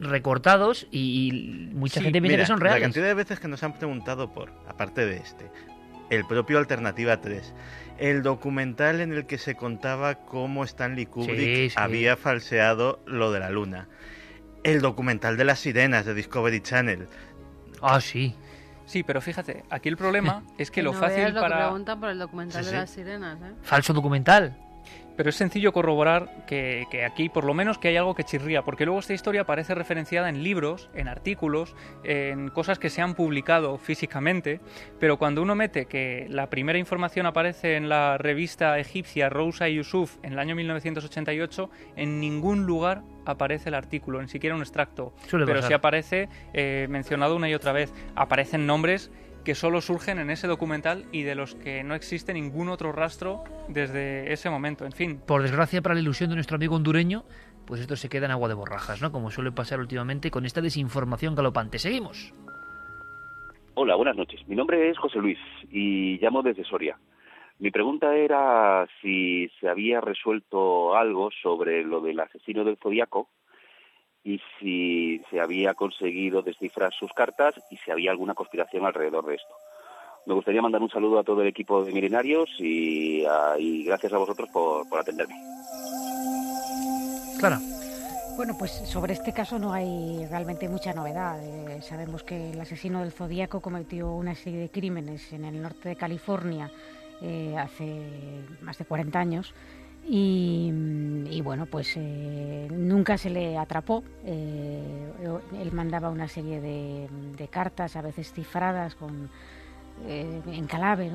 [0.00, 2.82] recortados y mucha Sí, gente piensa mira, que son La reales.
[2.82, 5.50] cantidad de veces que nos han preguntado por, aparte de este,
[6.10, 7.52] el propio Alternativa 3,
[7.98, 11.74] el documental en el que se contaba cómo Stanley Kubrick Sí, sí.
[11.76, 13.88] había falseado lo de la luna,
[14.62, 17.08] el documental de las sirenas de Discovery Channel.
[17.82, 18.34] Ah, sí.
[18.86, 21.64] Sí, pero fíjate, aquí el problema es que lo no fácil veas lo que para...
[21.66, 23.52] preguntan por el documental Sí, de las sirenas, ¿eh?
[23.62, 24.56] Falso documental.
[25.18, 28.62] Pero es sencillo corroborar que, que aquí, por lo menos, que hay algo que chirría,
[28.62, 33.16] porque luego esta historia aparece referenciada en libros, en artículos, en cosas que se han
[33.16, 34.60] publicado físicamente,
[35.00, 40.18] pero cuando uno mete que la primera información aparece en la revista egipcia Rousa Yusuf
[40.22, 45.14] en el año 1988, en ningún lugar aparece el artículo, ni siquiera un extracto.
[45.26, 45.68] Suele pero pasar.
[45.68, 47.92] sí aparece eh, mencionado una y otra vez.
[48.14, 49.10] Aparecen nombres
[49.48, 53.44] que solo surgen en ese documental y de los que no existe ningún otro rastro
[53.66, 54.84] desde ese momento.
[54.84, 57.24] En fin, Por desgracia, para la ilusión de nuestro amigo hondureño,
[57.66, 59.10] pues esto se queda en agua de borrajas, ¿no?
[59.10, 61.78] Como suele pasar últimamente con esta desinformación galopante.
[61.78, 62.34] Seguimos.
[63.72, 64.46] Hola, buenas noches.
[64.46, 65.38] Mi nombre es José Luis
[65.70, 66.98] y llamo desde Soria.
[67.58, 73.30] Mi pregunta era si se había resuelto algo sobre lo del asesino del Zodíaco
[74.28, 79.36] y si se había conseguido descifrar sus cartas y si había alguna conspiración alrededor de
[79.36, 79.54] esto.
[80.26, 84.12] Me gustaría mandar un saludo a todo el equipo de Milenarios y, a- y gracias
[84.12, 85.34] a vosotros por, por atenderme.
[87.38, 87.58] Clara.
[88.36, 91.38] Bueno, pues sobre este caso no hay realmente mucha novedad.
[91.42, 95.88] Eh, sabemos que el asesino del Zodíaco cometió una serie de crímenes en el norte
[95.88, 96.70] de California
[97.22, 98.02] eh, hace
[98.60, 99.54] más de 40 años
[100.08, 104.02] y, mm, y bueno, pues eh, nunca se le atrapó.
[104.24, 105.12] Eh,
[105.60, 109.30] él mandaba una serie de, cartas, a veces cifradas con
[110.06, 110.66] eh, en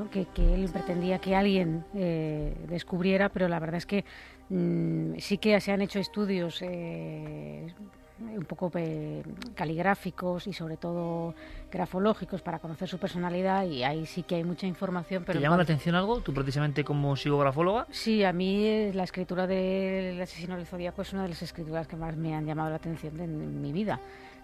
[0.09, 4.03] que, que él pretendía que alguien eh, descubriera, pero la verdad es que
[4.49, 7.73] mm, sí que se han hecho estudios eh,
[8.20, 9.24] un poco eh,
[9.55, 11.34] caligráficos y sobre todo
[11.72, 15.24] grafológicos para conocer su personalidad y ahí sí que hay mucha información.
[15.26, 16.22] Pero ¿Te llama la atención algo?
[16.22, 17.88] ¿Tú precisamente como psicografóloga?
[17.89, 21.88] Sí, a mí eh, la escritura del asesino del zodíaco es una de las escrituras
[21.88, 23.99] que más me han llamado la atención de- en mi vida.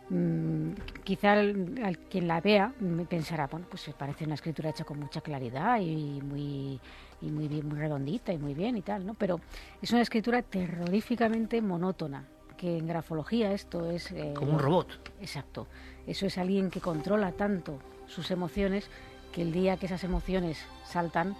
[0.10, 0.72] Mm,
[1.04, 4.84] quizá al, al quien la vea me pensará, bueno, pues se parece una escritura hecha
[4.84, 6.80] con mucha claridad y muy
[7.22, 9.14] y muy bien, muy redondita y muy bien y tal, ¿no?
[9.14, 9.40] Pero
[9.82, 12.24] es una escritura terroríficamente monótona,
[12.60, 15.00] que en grafología esto es eh, Como un robot.
[15.22, 15.68] Exacto.
[16.06, 18.90] Eso es alguien que controla tanto sus emociones
[19.32, 21.38] que el día que esas emociones saltan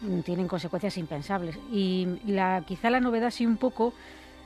[0.00, 1.58] mm, tienen consecuencias impensables.
[1.70, 3.92] Y la, quizá la novedad sí un poco,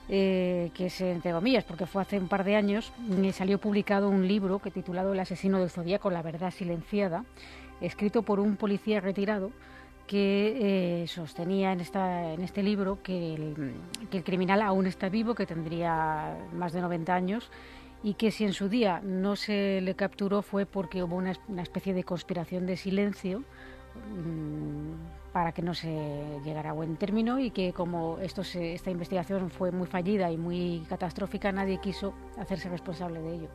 [0.09, 4.09] eh, que es entre comillas, porque fue hace un par de años, me salió publicado
[4.09, 7.25] un libro que titulado El asesino del zodíaco, la verdad silenciada,
[7.81, 9.53] escrito por un policía retirado
[10.11, 15.47] que eh, sostenía en, esta, en este libro que el, criminal aún está vivo, que
[15.47, 17.49] tendría más de 90 años
[18.03, 21.63] y que si en su día no se le capturó fue porque hubo una, una
[21.63, 23.45] especie de conspiración de silencio
[24.17, 28.91] mm, para que no se llegara a buen término y que como esto se- esta
[28.91, 33.49] investigación fue muy fallida y muy catastrófica, nadie quiso hacerse responsable de ello.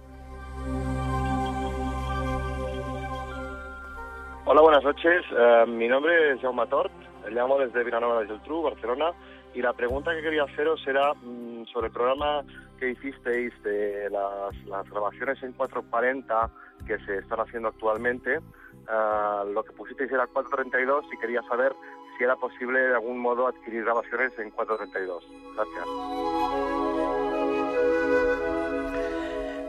[4.47, 5.25] Hola, buenas noches.
[5.35, 6.91] Eh, mi nombre es Jaume Tort.
[7.31, 9.11] Llamo desde Vilanova de Geltrú, Barcelona.
[9.55, 12.43] Y la pregunta que quería haceros era mm, sobre el programa
[12.79, 16.51] que hicisteis de las, las grabaciones en 440
[16.85, 18.35] que se están haciendo actualmente.
[18.35, 21.73] Eh, lo que pusisteis era 432 y quería saber
[22.15, 25.23] si era posible de algún modo adquirir grabaciones en 432.
[25.55, 26.64] Gracias.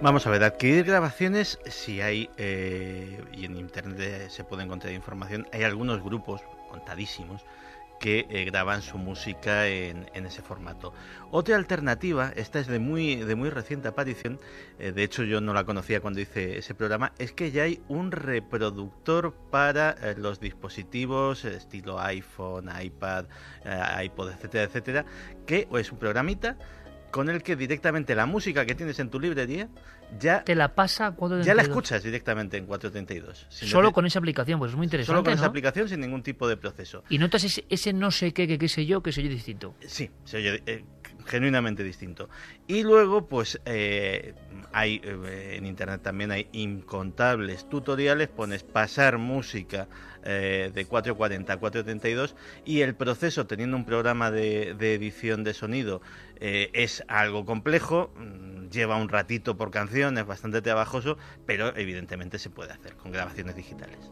[0.02, 5.48] Vamos a ver, adquirir grabaciones, si hay, eh, y en internet se puede encontrar información,
[5.52, 7.46] hay algunos grupos, contadísimos,
[7.98, 10.92] que eh, graban su música en, ese formato.
[11.30, 14.38] Otra alternativa, esta es de muy, de muy reciente aparición,
[14.78, 17.80] eh, de hecho yo no la conocía cuando hice ese programa, es que ya hay
[17.88, 23.26] un reproductor para eh, los dispositivos eh, estilo iPhone, iPad,
[23.64, 25.04] eh, iPod, etcétera, etcétera,
[25.46, 26.58] que es un programita
[27.16, 29.70] con el que directamente la música que tienes en tu librería
[30.20, 33.46] ya Te la pasa cuando ya la escuchas directamente en 432.
[33.48, 35.16] sin Solo con esa aplicación, pues es muy interesante.
[35.16, 37.04] Solo con esa aplicación sin ningún tipo de proceso.
[37.08, 39.74] Y notas ese, ese no sé qué, que qué sé yo, que soy yo distinto.
[39.86, 40.84] Sí, se oye eh,
[41.24, 42.28] genuinamente distinto.
[42.66, 44.34] Y luego, pues eh,
[44.74, 49.88] hay eh, en internet también hay incontables tutoriales, pones pasar música
[50.26, 56.02] eh, de 440 a 432 y el proceso, teniendo un programa de, edición de sonido,
[56.40, 58.10] eh, es algo complejo.
[58.16, 61.16] mm, lleva un ratito por canción, es bastante trabajoso,
[61.46, 64.10] pero evidentemente se puede hacer con grabaciones digitales.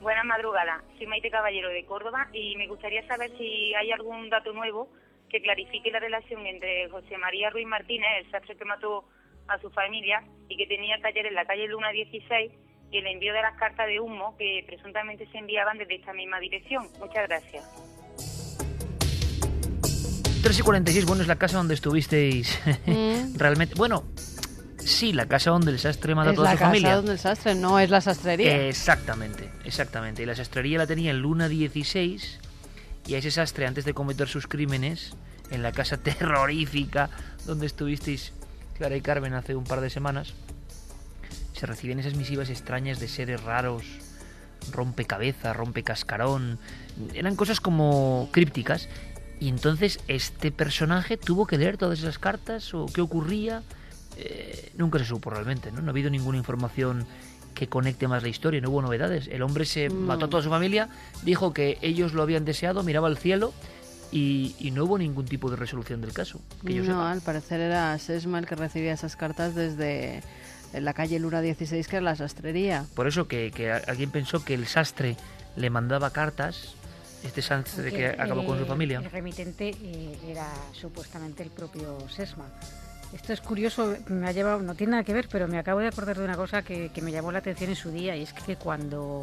[0.00, 4.52] Buenas madrugadas, soy Maite Caballero de Córdoba y me gustaría saber si hay algún dato
[4.52, 4.88] nuevo
[5.28, 9.04] que clarifique la relación entre José María Ruiz Martínez, el sastre que mató
[9.48, 12.52] a su familia y que tenía taller en la calle Luna 16
[12.90, 16.40] y el envío de las cartas de humo que presuntamente se enviaban desde esta misma
[16.40, 16.86] dirección.
[16.98, 17.64] Muchas gracias.
[20.42, 23.36] 3 y 46, bueno, es la casa donde estuvisteis mm.
[23.38, 23.74] realmente.
[23.76, 24.04] Bueno,
[24.88, 26.78] Sí, la casa donde el sastre mata a toda su familia.
[26.78, 28.68] Es la casa donde el sastre, no es la sastrería.
[28.68, 30.22] Exactamente, exactamente.
[30.22, 32.40] Y la sastrería la tenía en Luna 16
[33.06, 35.14] y a ese sastre, antes de cometer sus crímenes,
[35.50, 37.10] en la casa terrorífica
[37.44, 38.32] donde estuvisteis
[38.78, 40.32] Clara y Carmen hace un par de semanas,
[41.52, 43.82] se recibían esas misivas extrañas de seres raros,
[44.70, 46.58] rompecabezas, rompecascarón,
[47.12, 48.88] eran cosas como crípticas.
[49.40, 53.62] Y entonces este personaje tuvo que leer todas esas cartas o qué ocurría
[54.16, 55.80] eh, nunca se supo realmente, ¿no?
[55.80, 57.06] No ha habido ninguna información
[57.54, 59.28] que conecte más la historia, no hubo novedades.
[59.28, 60.88] El hombre se mató a toda su familia,
[61.22, 63.52] dijo que ellos lo habían deseado, miraba al cielo
[64.10, 66.40] y, no hubo ningún tipo de resolución del caso.
[66.62, 70.22] no, al parecer era Sesma el que recibía esas cartas desde
[70.72, 72.84] la calle Lura 16, que era la sastrería.
[72.94, 73.50] Por eso que,
[73.86, 75.16] alguien pensó que el sastre
[75.56, 76.74] le mandaba cartas
[77.24, 79.00] este sastre que acabó con su familia.
[79.00, 82.46] El remitente eh, era supuestamente el propio Sesma.
[83.12, 85.88] Esto es curioso, me ha llevado, no tiene nada que ver, pero me acabo de
[85.88, 88.56] acordar de una cosa que, me llamó la atención en su día y es que
[88.56, 89.22] cuando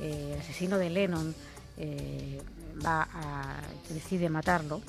[0.00, 1.34] eh, el asesino de Lennon
[1.76, 2.40] eh,
[2.84, 3.56] va a,
[3.90, 4.80] decide matarlo,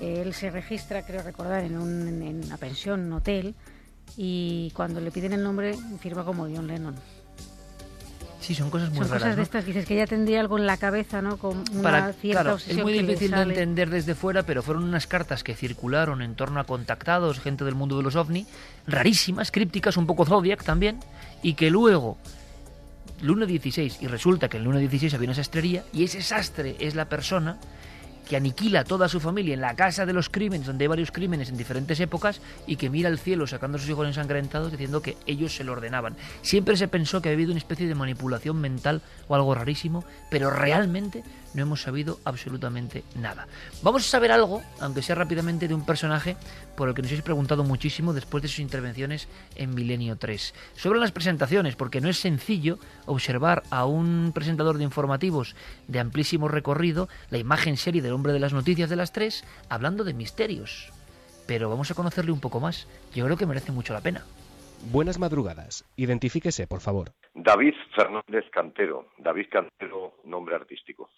[0.00, 3.54] él se registra, creo recordar, en, una pensión, un hotel,
[4.16, 6.94] y cuando le piden el nombre firma como John Lennon.
[8.40, 9.22] Sí, son cosas muy son raras.
[9.22, 11.36] cosas de estas, dices que ya tendría algo en la cabeza, ¿no?
[11.36, 15.44] Con una cierta claro, Es muy difícil de entender desde fuera, pero fueron unas cartas
[15.44, 18.44] que circularon en torno a contactados, gente del mundo de los ovni,
[18.84, 20.98] rarísimas, crípticas, un poco Zodiac también,
[21.40, 22.18] y que luego,
[23.22, 26.94] Luna 16, y resulta que en Luna 16 había una sastrería, y ese sastre es
[26.94, 27.58] la persona
[28.28, 31.10] que aniquila a toda su familia en la casa de los crímenes, donde hay varios
[31.10, 35.02] crímenes en diferentes épocas, y que mira al cielo sacando a sus hijos ensangrentados diciendo
[35.02, 36.16] que ellos se lo ordenaban.
[36.42, 40.50] Siempre se pensó que había habido una especie de manipulación mental o algo rarísimo, pero
[40.50, 41.22] realmente
[41.54, 43.46] no hemos sabido absolutamente nada.
[43.82, 46.36] Vamos a saber algo, aunque sea rápidamente, de un personaje
[46.76, 50.54] por el que nos habéis preguntado muchísimo después de sus intervenciones en Milenio 3.
[50.76, 55.54] Sobre las presentaciones, porque no es sencillo observar a un presentador de informativos
[55.88, 60.04] de amplísimo recorrido, la imagen serie del hombre de las noticias de las 3, hablando
[60.04, 60.90] de misterios.
[61.46, 62.86] Pero vamos a conocerle un poco más.
[63.14, 64.24] Yo creo que merece mucho la pena.
[64.90, 65.84] Buenas madrugadas.
[65.96, 67.12] Identifíquese, por favor.
[67.34, 69.06] David Fernández Cantero.
[69.18, 71.10] David Cantero, nombre artístico.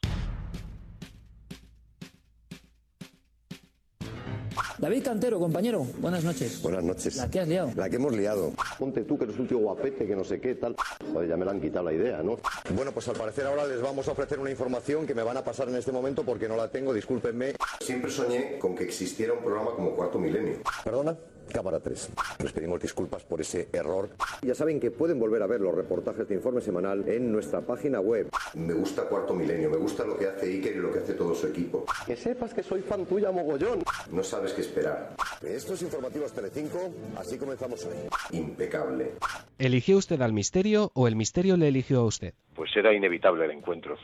[4.78, 6.60] David Cantero, compañero, buenas noches.
[6.62, 7.16] Buenas noches.
[7.16, 7.70] ¿La que has liado?
[7.76, 8.52] La que hemos liado.
[8.78, 10.76] Ponte tú que eres un tío guapete, que no sé qué, tal.
[11.12, 12.38] Joder, ya me la han quitado la idea, ¿no?
[12.74, 15.44] Bueno, pues al parecer ahora les vamos a ofrecer una información que me van a
[15.44, 17.54] pasar en este momento porque no la tengo, discúlpenme.
[17.80, 20.58] Siempre soñé con que existiera un programa como Cuarto Milenio.
[20.84, 21.16] ¿Perdona?
[21.52, 22.10] Cámara 3.
[22.42, 24.10] Les pedimos disculpas por ese error.
[24.42, 28.00] Ya saben que pueden volver a ver los reportajes de informe semanal en nuestra página
[28.00, 28.28] web.
[28.54, 31.34] Me gusta Cuarto Milenio, me gusta lo que hace Iker y lo que hace todo
[31.34, 31.84] su equipo.
[32.06, 33.82] Que sepas que soy fan tuya mogollón.
[34.10, 35.14] No sabes qué esperar.
[35.42, 37.94] Estos informativos Telecinco, así comenzamos hoy.
[38.38, 39.12] Impecable.
[39.58, 42.34] ¿Eligió usted al misterio o el misterio le eligió a usted?
[42.54, 43.96] Pues era inevitable el encuentro.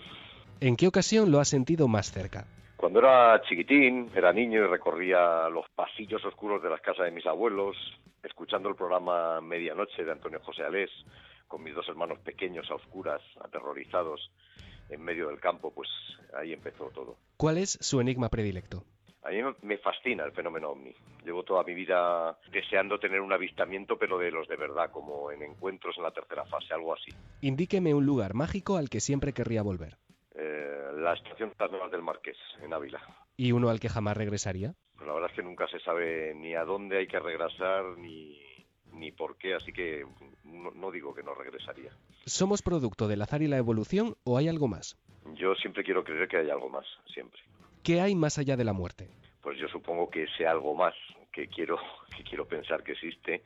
[0.61, 2.47] ¿En qué ocasión lo ha sentido más cerca?
[2.81, 7.27] Cuando era chiquitín, era niño y recorría los pasillos oscuros de las casas de mis
[7.27, 7.77] abuelos,
[8.23, 10.89] escuchando el programa Medianoche de Antonio José Alés,
[11.47, 14.31] con mis dos hermanos pequeños a oscuras, aterrorizados,
[14.89, 15.91] en medio del campo, pues
[16.35, 17.19] ahí empezó todo.
[17.37, 18.83] ¿Cuál es su enigma predilecto?
[19.25, 20.95] A mí me fascina el fenómeno ovni.
[21.23, 25.43] Llevo toda mi vida deseando tener un avistamiento, pero de los de verdad, como en
[25.43, 27.11] encuentros en la tercera fase, algo así.
[27.43, 29.99] Indíqueme un lugar mágico al que siempre querría volver.
[30.43, 32.99] Eh, la estación Nuevas del Marqués, en Ávila.
[33.37, 34.73] ¿Y uno al que jamás regresaría?
[34.97, 38.41] Pues la verdad es que nunca se sabe ni a dónde hay que regresar ni,
[38.93, 40.07] ni por qué, así que
[40.45, 41.93] no, digo que no regresaría.
[42.25, 44.97] ¿Somos producto del azar y la evolución o hay algo más?
[45.35, 47.41] Yo siempre quiero creer que hay algo más, siempre.
[47.83, 49.11] ¿Qué hay más allá de la muerte?
[49.43, 50.95] Pues yo supongo que ese algo más
[51.33, 51.79] que quiero,
[52.17, 53.43] que quiero pensar que existe,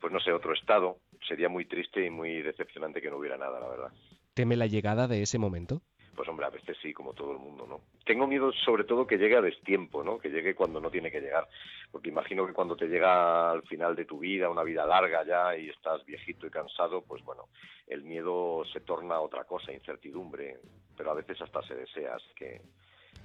[0.00, 0.98] pues no sé, otro estado.
[1.28, 3.92] Sería muy triste y muy decepcionante que no hubiera nada, la verdad.
[4.34, 5.82] ¿Teme la llegada de ese momento?
[6.14, 7.80] Pues hombre, a veces sí, como todo el mundo, ¿no?
[8.04, 10.18] Tengo miedo sobre todo que llegue a destiempo, ¿no?
[10.18, 11.48] Que llegue cuando no tiene que llegar.
[11.90, 15.56] Porque imagino que cuando te llega al final de tu vida, una vida larga ya,
[15.56, 17.48] y estás viejito y cansado, pues bueno,
[17.86, 20.58] el miedo se torna otra cosa, incertidumbre,
[20.96, 22.60] pero a veces hasta se desea, así que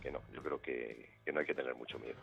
[0.01, 2.19] que no, yo creo que, que no hay que tener mucho miedo.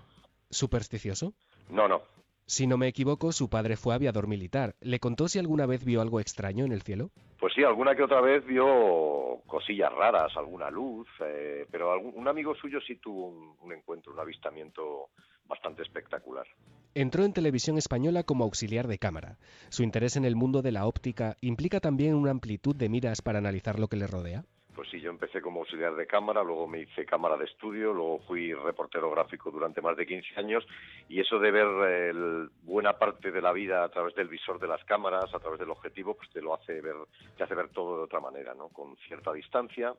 [0.50, 1.34] ¿Supersticioso?
[1.68, 2.02] No, no,
[2.46, 4.74] Si no me equivoco, su padre fue aviador militar.
[4.80, 7.10] ¿Le contó si alguna vez vio algo extraño en el cielo?
[7.38, 12.28] Pues sí, alguna que otra vez vio cosillas raras, alguna luz, eh, pero algún, un
[12.28, 15.08] amigo suyo sí tuvo un, un encuentro, un avistamiento
[15.46, 16.46] bastante espectacular.
[16.94, 19.38] Entró en televisión española como auxiliar de cámara.
[19.68, 23.38] Su interés en el mundo de la óptica implica también una amplitud de miras para
[23.38, 24.44] analizar lo que le rodea.
[24.74, 28.18] Pues sí, yo empecé como auxiliar de cámara, luego me hice cámara de estudio, luego
[28.26, 30.66] fui reportero gráfico durante más de 15 años
[31.08, 34.58] y eso de ver eh, el- buena parte de la vida a través del visor
[34.58, 36.96] de las cámaras, a través del objetivo, pues te lo hace ver,
[37.36, 38.68] te hace ver todo de otra manera, ¿no?
[38.70, 39.94] Con cierta distancia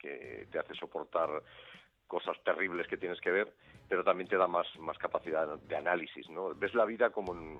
[0.00, 1.30] que te hace soportar
[2.06, 3.52] cosas terribles que tienes que ver,
[3.88, 6.54] pero también te da más, más capacidad de análisis, ¿no?
[6.54, 7.58] Ves la vida como en,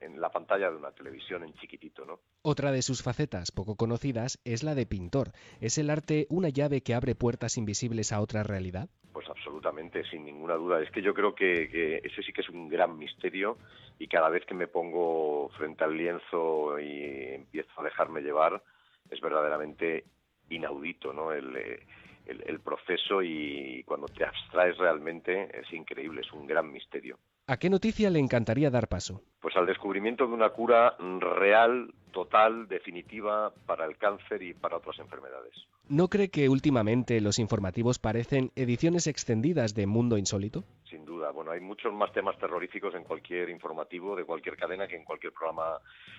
[0.00, 2.20] en la pantalla de una televisión en chiquitito, ¿no?
[2.42, 5.32] Otra de sus facetas poco conocidas es la de pintor.
[5.60, 8.88] ¿Es el arte una llave que abre puertas invisibles a otra realidad?
[9.12, 10.82] Pues absolutamente, sin ninguna duda.
[10.82, 13.58] Es que yo creo que, que ese sí que es un gran misterio
[13.98, 18.62] y cada vez que me pongo frente al lienzo y empiezo a dejarme llevar,
[19.10, 20.04] es verdaderamente
[20.50, 21.32] inaudito, ¿no?
[21.32, 21.86] El, eh,
[22.26, 27.18] el, el proceso y cuando te abstraes realmente es increíble, es un gran misterio.
[27.48, 29.22] ¿A qué noticia le encantaría dar paso?
[29.40, 34.98] Pues al descubrimiento de una cura real, total, definitiva para el cáncer y para otras
[34.98, 35.54] enfermedades.
[35.88, 40.64] ¿No cree que últimamente los informativos parecen ediciones extendidas de Mundo Insólito?
[40.90, 41.30] Sin duda.
[41.30, 45.32] Bueno, hay muchos más temas terroríficos en cualquier informativo de cualquier cadena que en cualquier
[45.32, 45.78] programa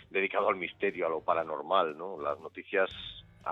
[0.09, 2.17] dedicado al misterio, a lo paranormal, ¿no?
[2.21, 2.89] Las noticias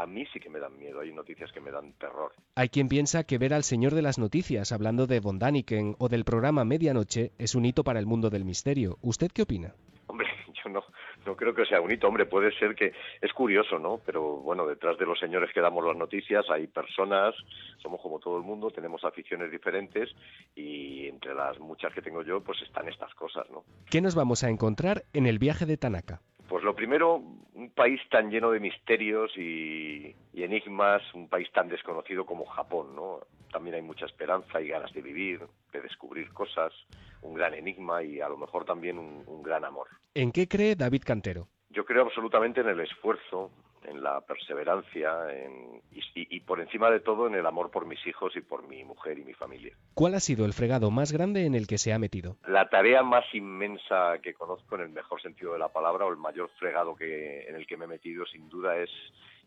[0.01, 2.33] a mí sí que me dan miedo, hay noticias que me dan terror.
[2.55, 6.09] Hay quien piensa que ver al señor de las noticias hablando de Von Daniken o
[6.09, 8.97] del programa Medianoche es un hito para el mundo del misterio.
[9.01, 9.73] ¿Usted qué opina?
[10.07, 10.27] Hombre,
[10.63, 10.83] yo no,
[11.25, 13.99] no creo que sea un hito, hombre, puede ser que es curioso, ¿no?
[14.05, 17.33] Pero bueno, detrás de los señores que damos las noticias hay personas,
[17.81, 20.09] somos como todo el mundo, tenemos aficiones diferentes
[20.55, 23.63] y entre las muchas que tengo yo, pues están estas cosas, ¿no?
[23.89, 26.21] ¿Qué nos vamos a encontrar en el viaje de Tanaka?
[26.47, 27.21] Pues lo primero,
[27.53, 32.95] un país tan lleno de misterios y, y enigmas, un país tan desconocido como Japón,
[32.95, 33.21] ¿no?
[33.51, 35.41] También hay mucha esperanza y ganas de vivir,
[35.71, 36.73] de descubrir cosas,
[37.21, 39.87] un gran enigma y a lo mejor también un, un gran amor.
[40.13, 41.47] ¿En qué cree David Cantero?
[41.69, 43.51] Yo creo absolutamente en el esfuerzo,
[43.87, 45.81] en la perseverancia en-
[46.15, 49.17] y, por encima de todo en el amor por mis hijos y por mi mujer
[49.19, 49.75] y mi familia.
[49.93, 52.37] ¿Cuál ha sido el fregado más grande en el que se ha metido?
[52.47, 56.17] La tarea más inmensa que conozco en el mejor sentido de la palabra o el
[56.17, 58.89] mayor fregado que, en el que me he metido sin duda es,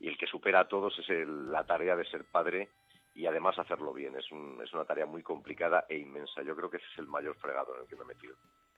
[0.01, 2.69] y el que supera a todos, es el- la tarea de ser padre
[3.15, 4.15] y además hacerlo bien.
[4.17, 6.43] Es, un- es una tarea muy complicada e inmensa.
[6.43, 8.35] Yo creo que ese es el mayor fregado en el que me he metido.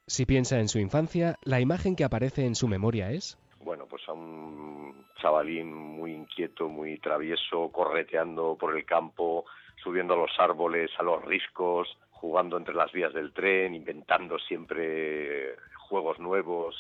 [0.06, 3.38] Si piensa en su infancia, la imagen que aparece en su memoria es...
[3.61, 9.44] Bueno, pues a un chavalín muy inquieto, muy travieso, correteando por el campo,
[9.82, 15.56] subiendo a los árboles, a los riscos, jugando entre las vías del tren, inventando siempre
[15.88, 16.74] juegos nuevos,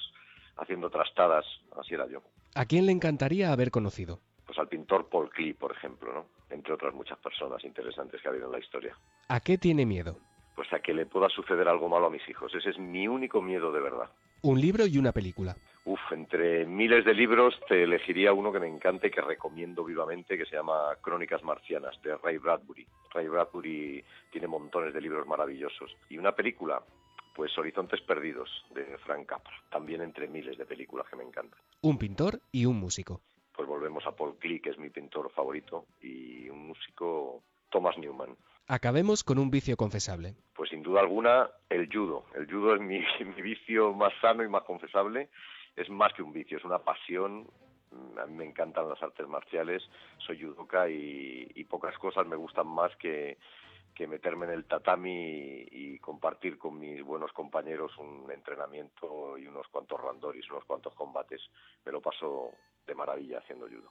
[0.56, 1.44] haciendo trastadas.
[1.78, 2.22] Así era yo.
[2.54, 4.20] ¿A quién le encantaría haber conocido?
[4.46, 6.26] Pues al pintor Paul Klee, por ejemplo, ¿no?
[6.48, 8.96] Entre otras muchas personas interesantes que ha habido en la historia.
[9.28, 10.16] ¿A qué tiene miedo?
[10.56, 12.54] Pues a que le pueda suceder algo malo a mis hijos.
[12.54, 14.10] Ese es mi único miedo de verdad.
[14.42, 15.54] Un libro y una película.
[15.84, 20.46] Uf, entre miles de libros te elegiría uno que me encante, que recomiendo vivamente, que
[20.46, 22.86] se llama Crónicas Marcianas, de Ray Bradbury.
[23.12, 25.94] Ray Bradbury tiene montones de libros maravillosos.
[26.08, 26.82] Y una película,
[27.34, 29.52] pues Horizontes Perdidos, de Frank Capra.
[29.70, 31.60] También entre miles de películas que me encantan.
[31.82, 33.20] Un pintor y un músico.
[33.54, 38.36] Pues volvemos a Paul Klee, que es mi pintor favorito, y un músico, Thomas Newman.
[38.72, 40.36] Acabemos con un vicio confesable.
[40.54, 42.26] Pues sin duda alguna, el judo.
[42.36, 43.02] El judo es mi,
[43.42, 45.28] vicio más sano y más confesable.
[45.74, 47.48] Es más que un vicio, es una pasión.
[47.90, 49.82] Mm, A mí me encantan las artes marciales.
[50.18, 53.38] Soy judoka y, y pocas cosas me gustan más que,
[53.92, 59.48] que meterme en el tatami y, y compartir con mis buenos compañeros un entrenamiento y
[59.48, 61.40] unos cuantos randoris, unos cuantos combates.
[61.84, 62.52] Me lo paso
[62.86, 63.90] de maravilla haciendo judo.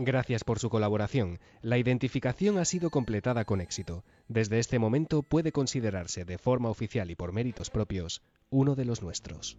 [0.00, 1.40] Gracias por su colaboración.
[1.60, 4.04] La identificación ha sido completada con éxito.
[4.28, 9.02] Desde este momento puede considerarse de forma oficial y por méritos propios uno de los
[9.02, 9.58] nuestros.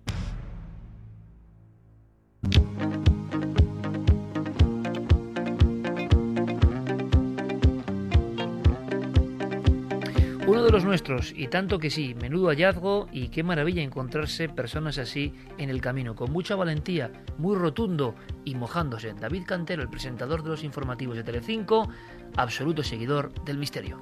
[10.69, 15.33] De los nuestros, y tanto que sí, menudo hallazgo y qué maravilla encontrarse personas así
[15.57, 18.13] en el camino, con mucha valentía, muy rotundo
[18.45, 19.15] y mojándose.
[19.19, 21.89] David Cantero, el presentador de los informativos de Telecinco,
[22.37, 23.99] absoluto seguidor del misterio.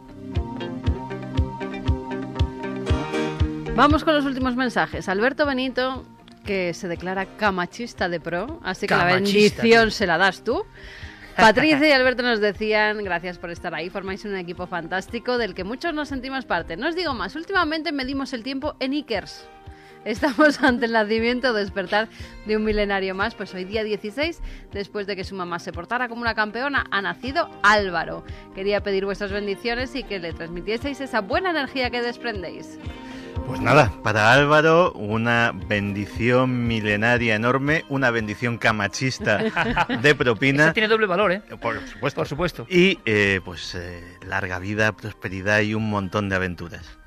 [3.74, 5.07] Vamos con los últimos mensajes.
[5.07, 6.03] Alberto Benito,
[6.45, 10.65] que se declara camachista de pro, así que la bendición se la das tú.
[11.41, 15.63] Patricia y Alberto nos decían, gracias por estar ahí, formáis un equipo fantástico del que
[15.63, 16.77] muchos nos sentimos parte.
[16.77, 19.47] No os digo más, últimamente medimos el tiempo en Ikers.
[20.03, 22.09] Estamos ante el nacimiento despertar
[22.47, 24.41] de un milenario más, pues hoy día 16,
[24.73, 28.23] después de que su mamá se portara como una campeona, ha nacido Álvaro.
[28.55, 32.79] Quería pedir vuestras bendiciones y que le transmitieseis esa buena energía que desprendéis.
[33.47, 39.37] Pues nada, para Álvaro una bendición milenaria enorme, una bendición camachista
[40.01, 40.65] de propina.
[40.65, 41.41] Eso tiene doble valor, ¿eh?
[41.61, 42.19] Por supuesto.
[42.19, 42.67] Por supuesto.
[42.69, 46.99] Y eh, pues eh, larga vida, prosperidad y un montón de aventuras.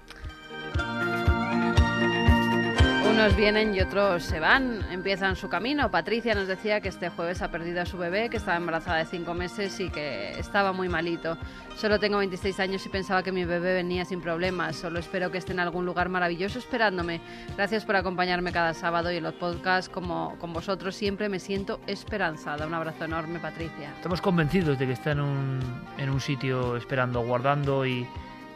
[3.21, 5.91] Unos vienen y otros se van, empiezan su camino.
[5.91, 9.05] Patricia nos decía que este jueves ha perdido a su bebé, que estaba embarazada de
[9.05, 11.37] cinco meses y que estaba muy malito.
[11.77, 14.77] Solo tengo 26 años y pensaba que mi bebé venía sin problemas.
[14.77, 17.21] Solo espero que esté en algún lugar maravilloso esperándome.
[17.59, 20.97] Gracias por acompañarme cada sábado y en los podcasts como con vosotros.
[20.97, 22.67] Siempre me siento esperanzada.
[22.67, 23.91] Un abrazo enorme, Patricia.
[23.97, 25.61] Estamos convencidos de que está en un,
[25.99, 28.09] en un sitio esperando, guardando y,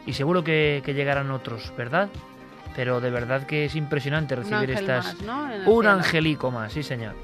[0.07, 2.09] y seguro que, que llegarán otros, ¿verdad?
[2.75, 5.05] Pero de verdad que es impresionante recibir ángel estas.
[5.05, 5.43] más, ¿no?
[5.43, 5.89] Un cielo.
[5.89, 7.15] angelico más, sí, señor.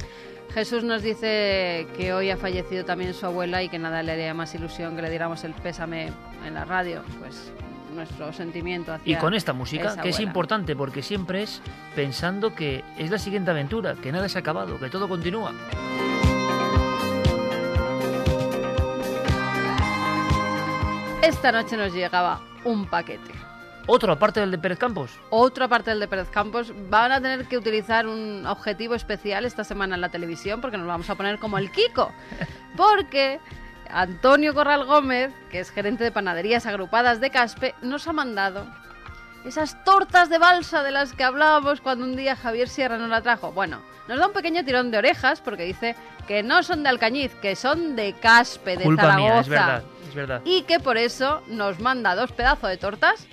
[0.53, 4.33] Jesús nos dice que hoy ha fallecido también su abuela y que nada le haría
[4.33, 6.11] más ilusión que le diéramos el pésame
[6.45, 7.03] en la radio.
[7.19, 7.51] Pues
[7.95, 11.61] nuestro sentimiento hacia Y con esta música, que es importante porque siempre es
[11.95, 15.53] pensando que es la siguiente aventura, que nada se ha acabado, que todo continúa.
[21.21, 23.50] Esta noche nos llegaba un paquete.
[23.87, 25.11] Otro, aparte del de Pérez Campos.
[25.29, 29.63] Otra parte del de Pérez Campos van a tener que utilizar un objetivo especial esta
[29.63, 32.11] semana en la televisión porque nos vamos a poner como el Kiko.
[32.77, 33.39] Porque
[33.89, 38.65] Antonio Corral Gómez, que es gerente de panaderías agrupadas de Caspe, nos ha mandado
[39.43, 43.21] esas tortas de balsa de las que hablábamos cuando un día Javier Sierra nos la
[43.21, 43.51] trajo.
[43.51, 45.95] Bueno, nos da un pequeño tirón de orejas porque dice
[46.27, 49.25] que no son de Alcañiz, que son de Caspe, de Culpa Zaragoza.
[49.25, 50.41] mía, es verdad, es verdad.
[50.45, 53.27] Y que por eso nos manda dos pedazos de tortas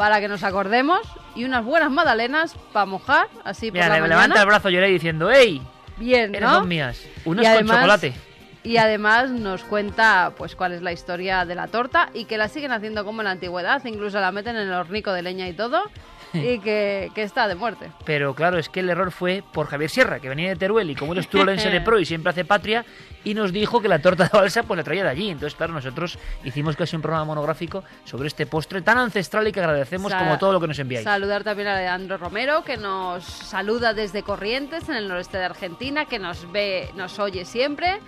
[0.00, 1.00] para que nos acordemos
[1.34, 4.16] y unas buenas magdalenas para mojar así Mira, por la le- mañana.
[4.22, 5.60] levanta el brazo Lloré diciendo, ¡Ey!
[5.98, 6.60] Bien, Eres ¿no?
[6.60, 7.02] son mías.
[7.26, 8.14] Unas Y con además- chocolate.
[8.62, 12.48] Y además nos cuenta pues cuál es la historia de la torta y que la
[12.48, 15.52] siguen haciendo como en la antigüedad, incluso la meten en el hornico de leña y
[15.52, 15.82] todo,
[16.34, 17.90] y que, que está de muerte.
[18.04, 20.94] Pero claro, es que el error fue por Javier Sierra, que venía de Teruel y
[20.94, 22.84] como él es turolense de pro y siempre hace patria,
[23.24, 25.30] y nos dijo que la torta de balsa pues la traía de allí.
[25.30, 29.60] Entonces, claro, nosotros hicimos casi un programa monográfico sobre este postre tan ancestral y que
[29.60, 31.04] agradecemos Sa- como todo lo que nos enviáis.
[31.04, 36.04] Saludar también a Leandro Romero, que nos saluda desde Corrientes, en el noreste de Argentina,
[36.06, 37.98] que nos ve, nos oye siempre.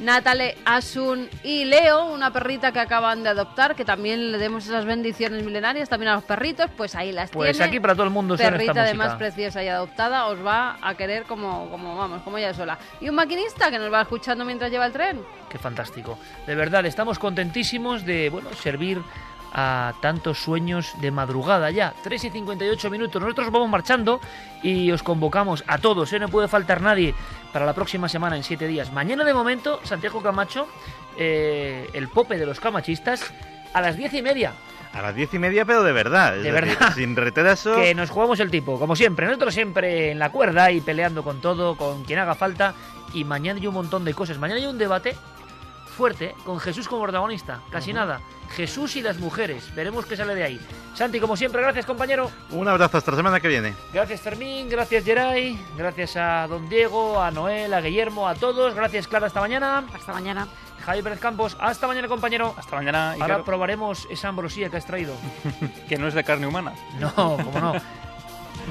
[0.00, 4.84] Natale, Asun y Leo, una perrita que acaban de adoptar, que también le demos esas
[4.84, 7.64] bendiciones milenarias también a los perritos, pues ahí las Pues tiene.
[7.66, 9.18] aquí para todo el mundo Perrita esta además música.
[9.18, 12.78] preciosa y adoptada, os va a querer como, como vamos, como ella sola.
[13.00, 15.20] Y un maquinista que nos va escuchando mientras lleva el tren.
[15.48, 16.18] Qué fantástico.
[16.46, 19.00] De verdad, estamos contentísimos de bueno, servir
[19.54, 21.94] a tantos sueños de madrugada ya.
[22.02, 23.22] 3 y 58 minutos.
[23.22, 24.20] Nosotros vamos marchando
[24.62, 26.12] y os convocamos a todos.
[26.12, 26.18] ¿eh?
[26.18, 27.14] No puede faltar nadie
[27.52, 28.92] para la próxima semana en 7 días.
[28.92, 30.66] Mañana de momento, Santiago Camacho,
[31.16, 33.32] eh, el pope de los camachistas,
[33.72, 34.52] a las 10 y media.
[34.92, 36.36] A las diez y media, pero de verdad.
[36.36, 36.94] es De decir, verdad.
[36.94, 37.74] Sin retraso.
[37.74, 39.26] Que nos jugamos el tipo, como siempre.
[39.26, 42.74] Nosotros siempre en la cuerda y peleando con todo, con quien haga falta.
[43.12, 44.38] Y mañana hay un montón de cosas.
[44.38, 45.16] Mañana hay un debate
[45.94, 47.60] fuerte, con Jesús como protagonista.
[47.70, 48.20] Casi nada.
[48.54, 49.74] Jesús y las mujeres.
[49.74, 50.60] Veremos qué sale de ahí.
[50.94, 52.30] Santi, como siempre, gracias, compañero.
[52.50, 53.74] Un abrazo hasta la semana que viene.
[53.92, 54.68] Gracias, Fermín.
[54.68, 55.58] Gracias, Geray.
[55.76, 58.74] Gracias a Don Diego, a Noel, a Guillermo, a todos.
[58.74, 59.26] Gracias, Clara.
[59.26, 59.84] Hasta mañana.
[59.94, 60.46] Hasta mañana.
[60.84, 61.56] Javi Pérez Campos.
[61.58, 62.54] Hasta mañana, compañero.
[62.58, 63.16] Hasta mañana.
[63.18, 65.14] Ahora probaremos esa ambrosía que has traído.
[65.88, 66.74] que no es de carne humana.
[66.98, 67.74] No, como no.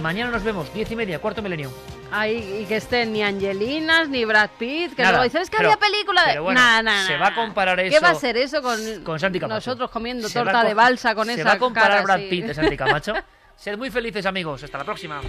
[0.02, 1.72] Mañana nos vemos, diez y media, cuarto milenio.
[2.12, 5.58] Ay, y que estén ni Angelinas ni Brad Pitt, que Nada, luego dicen, es que
[5.58, 6.40] pero- había película de...
[6.40, 9.20] bueno, Nah, nah, se va a comparar ¿Qué eso va a ser eso con, con
[9.20, 9.56] Santi Camacho.
[9.72, 12.20] nosotros comiendo Se torta de balsa con se esa va a comparar cara Brad?
[12.30, 13.14] Pitt de Santi Camacho.
[13.56, 14.64] Sed muy felices, amigos.
[14.64, 15.22] Hasta la próxima.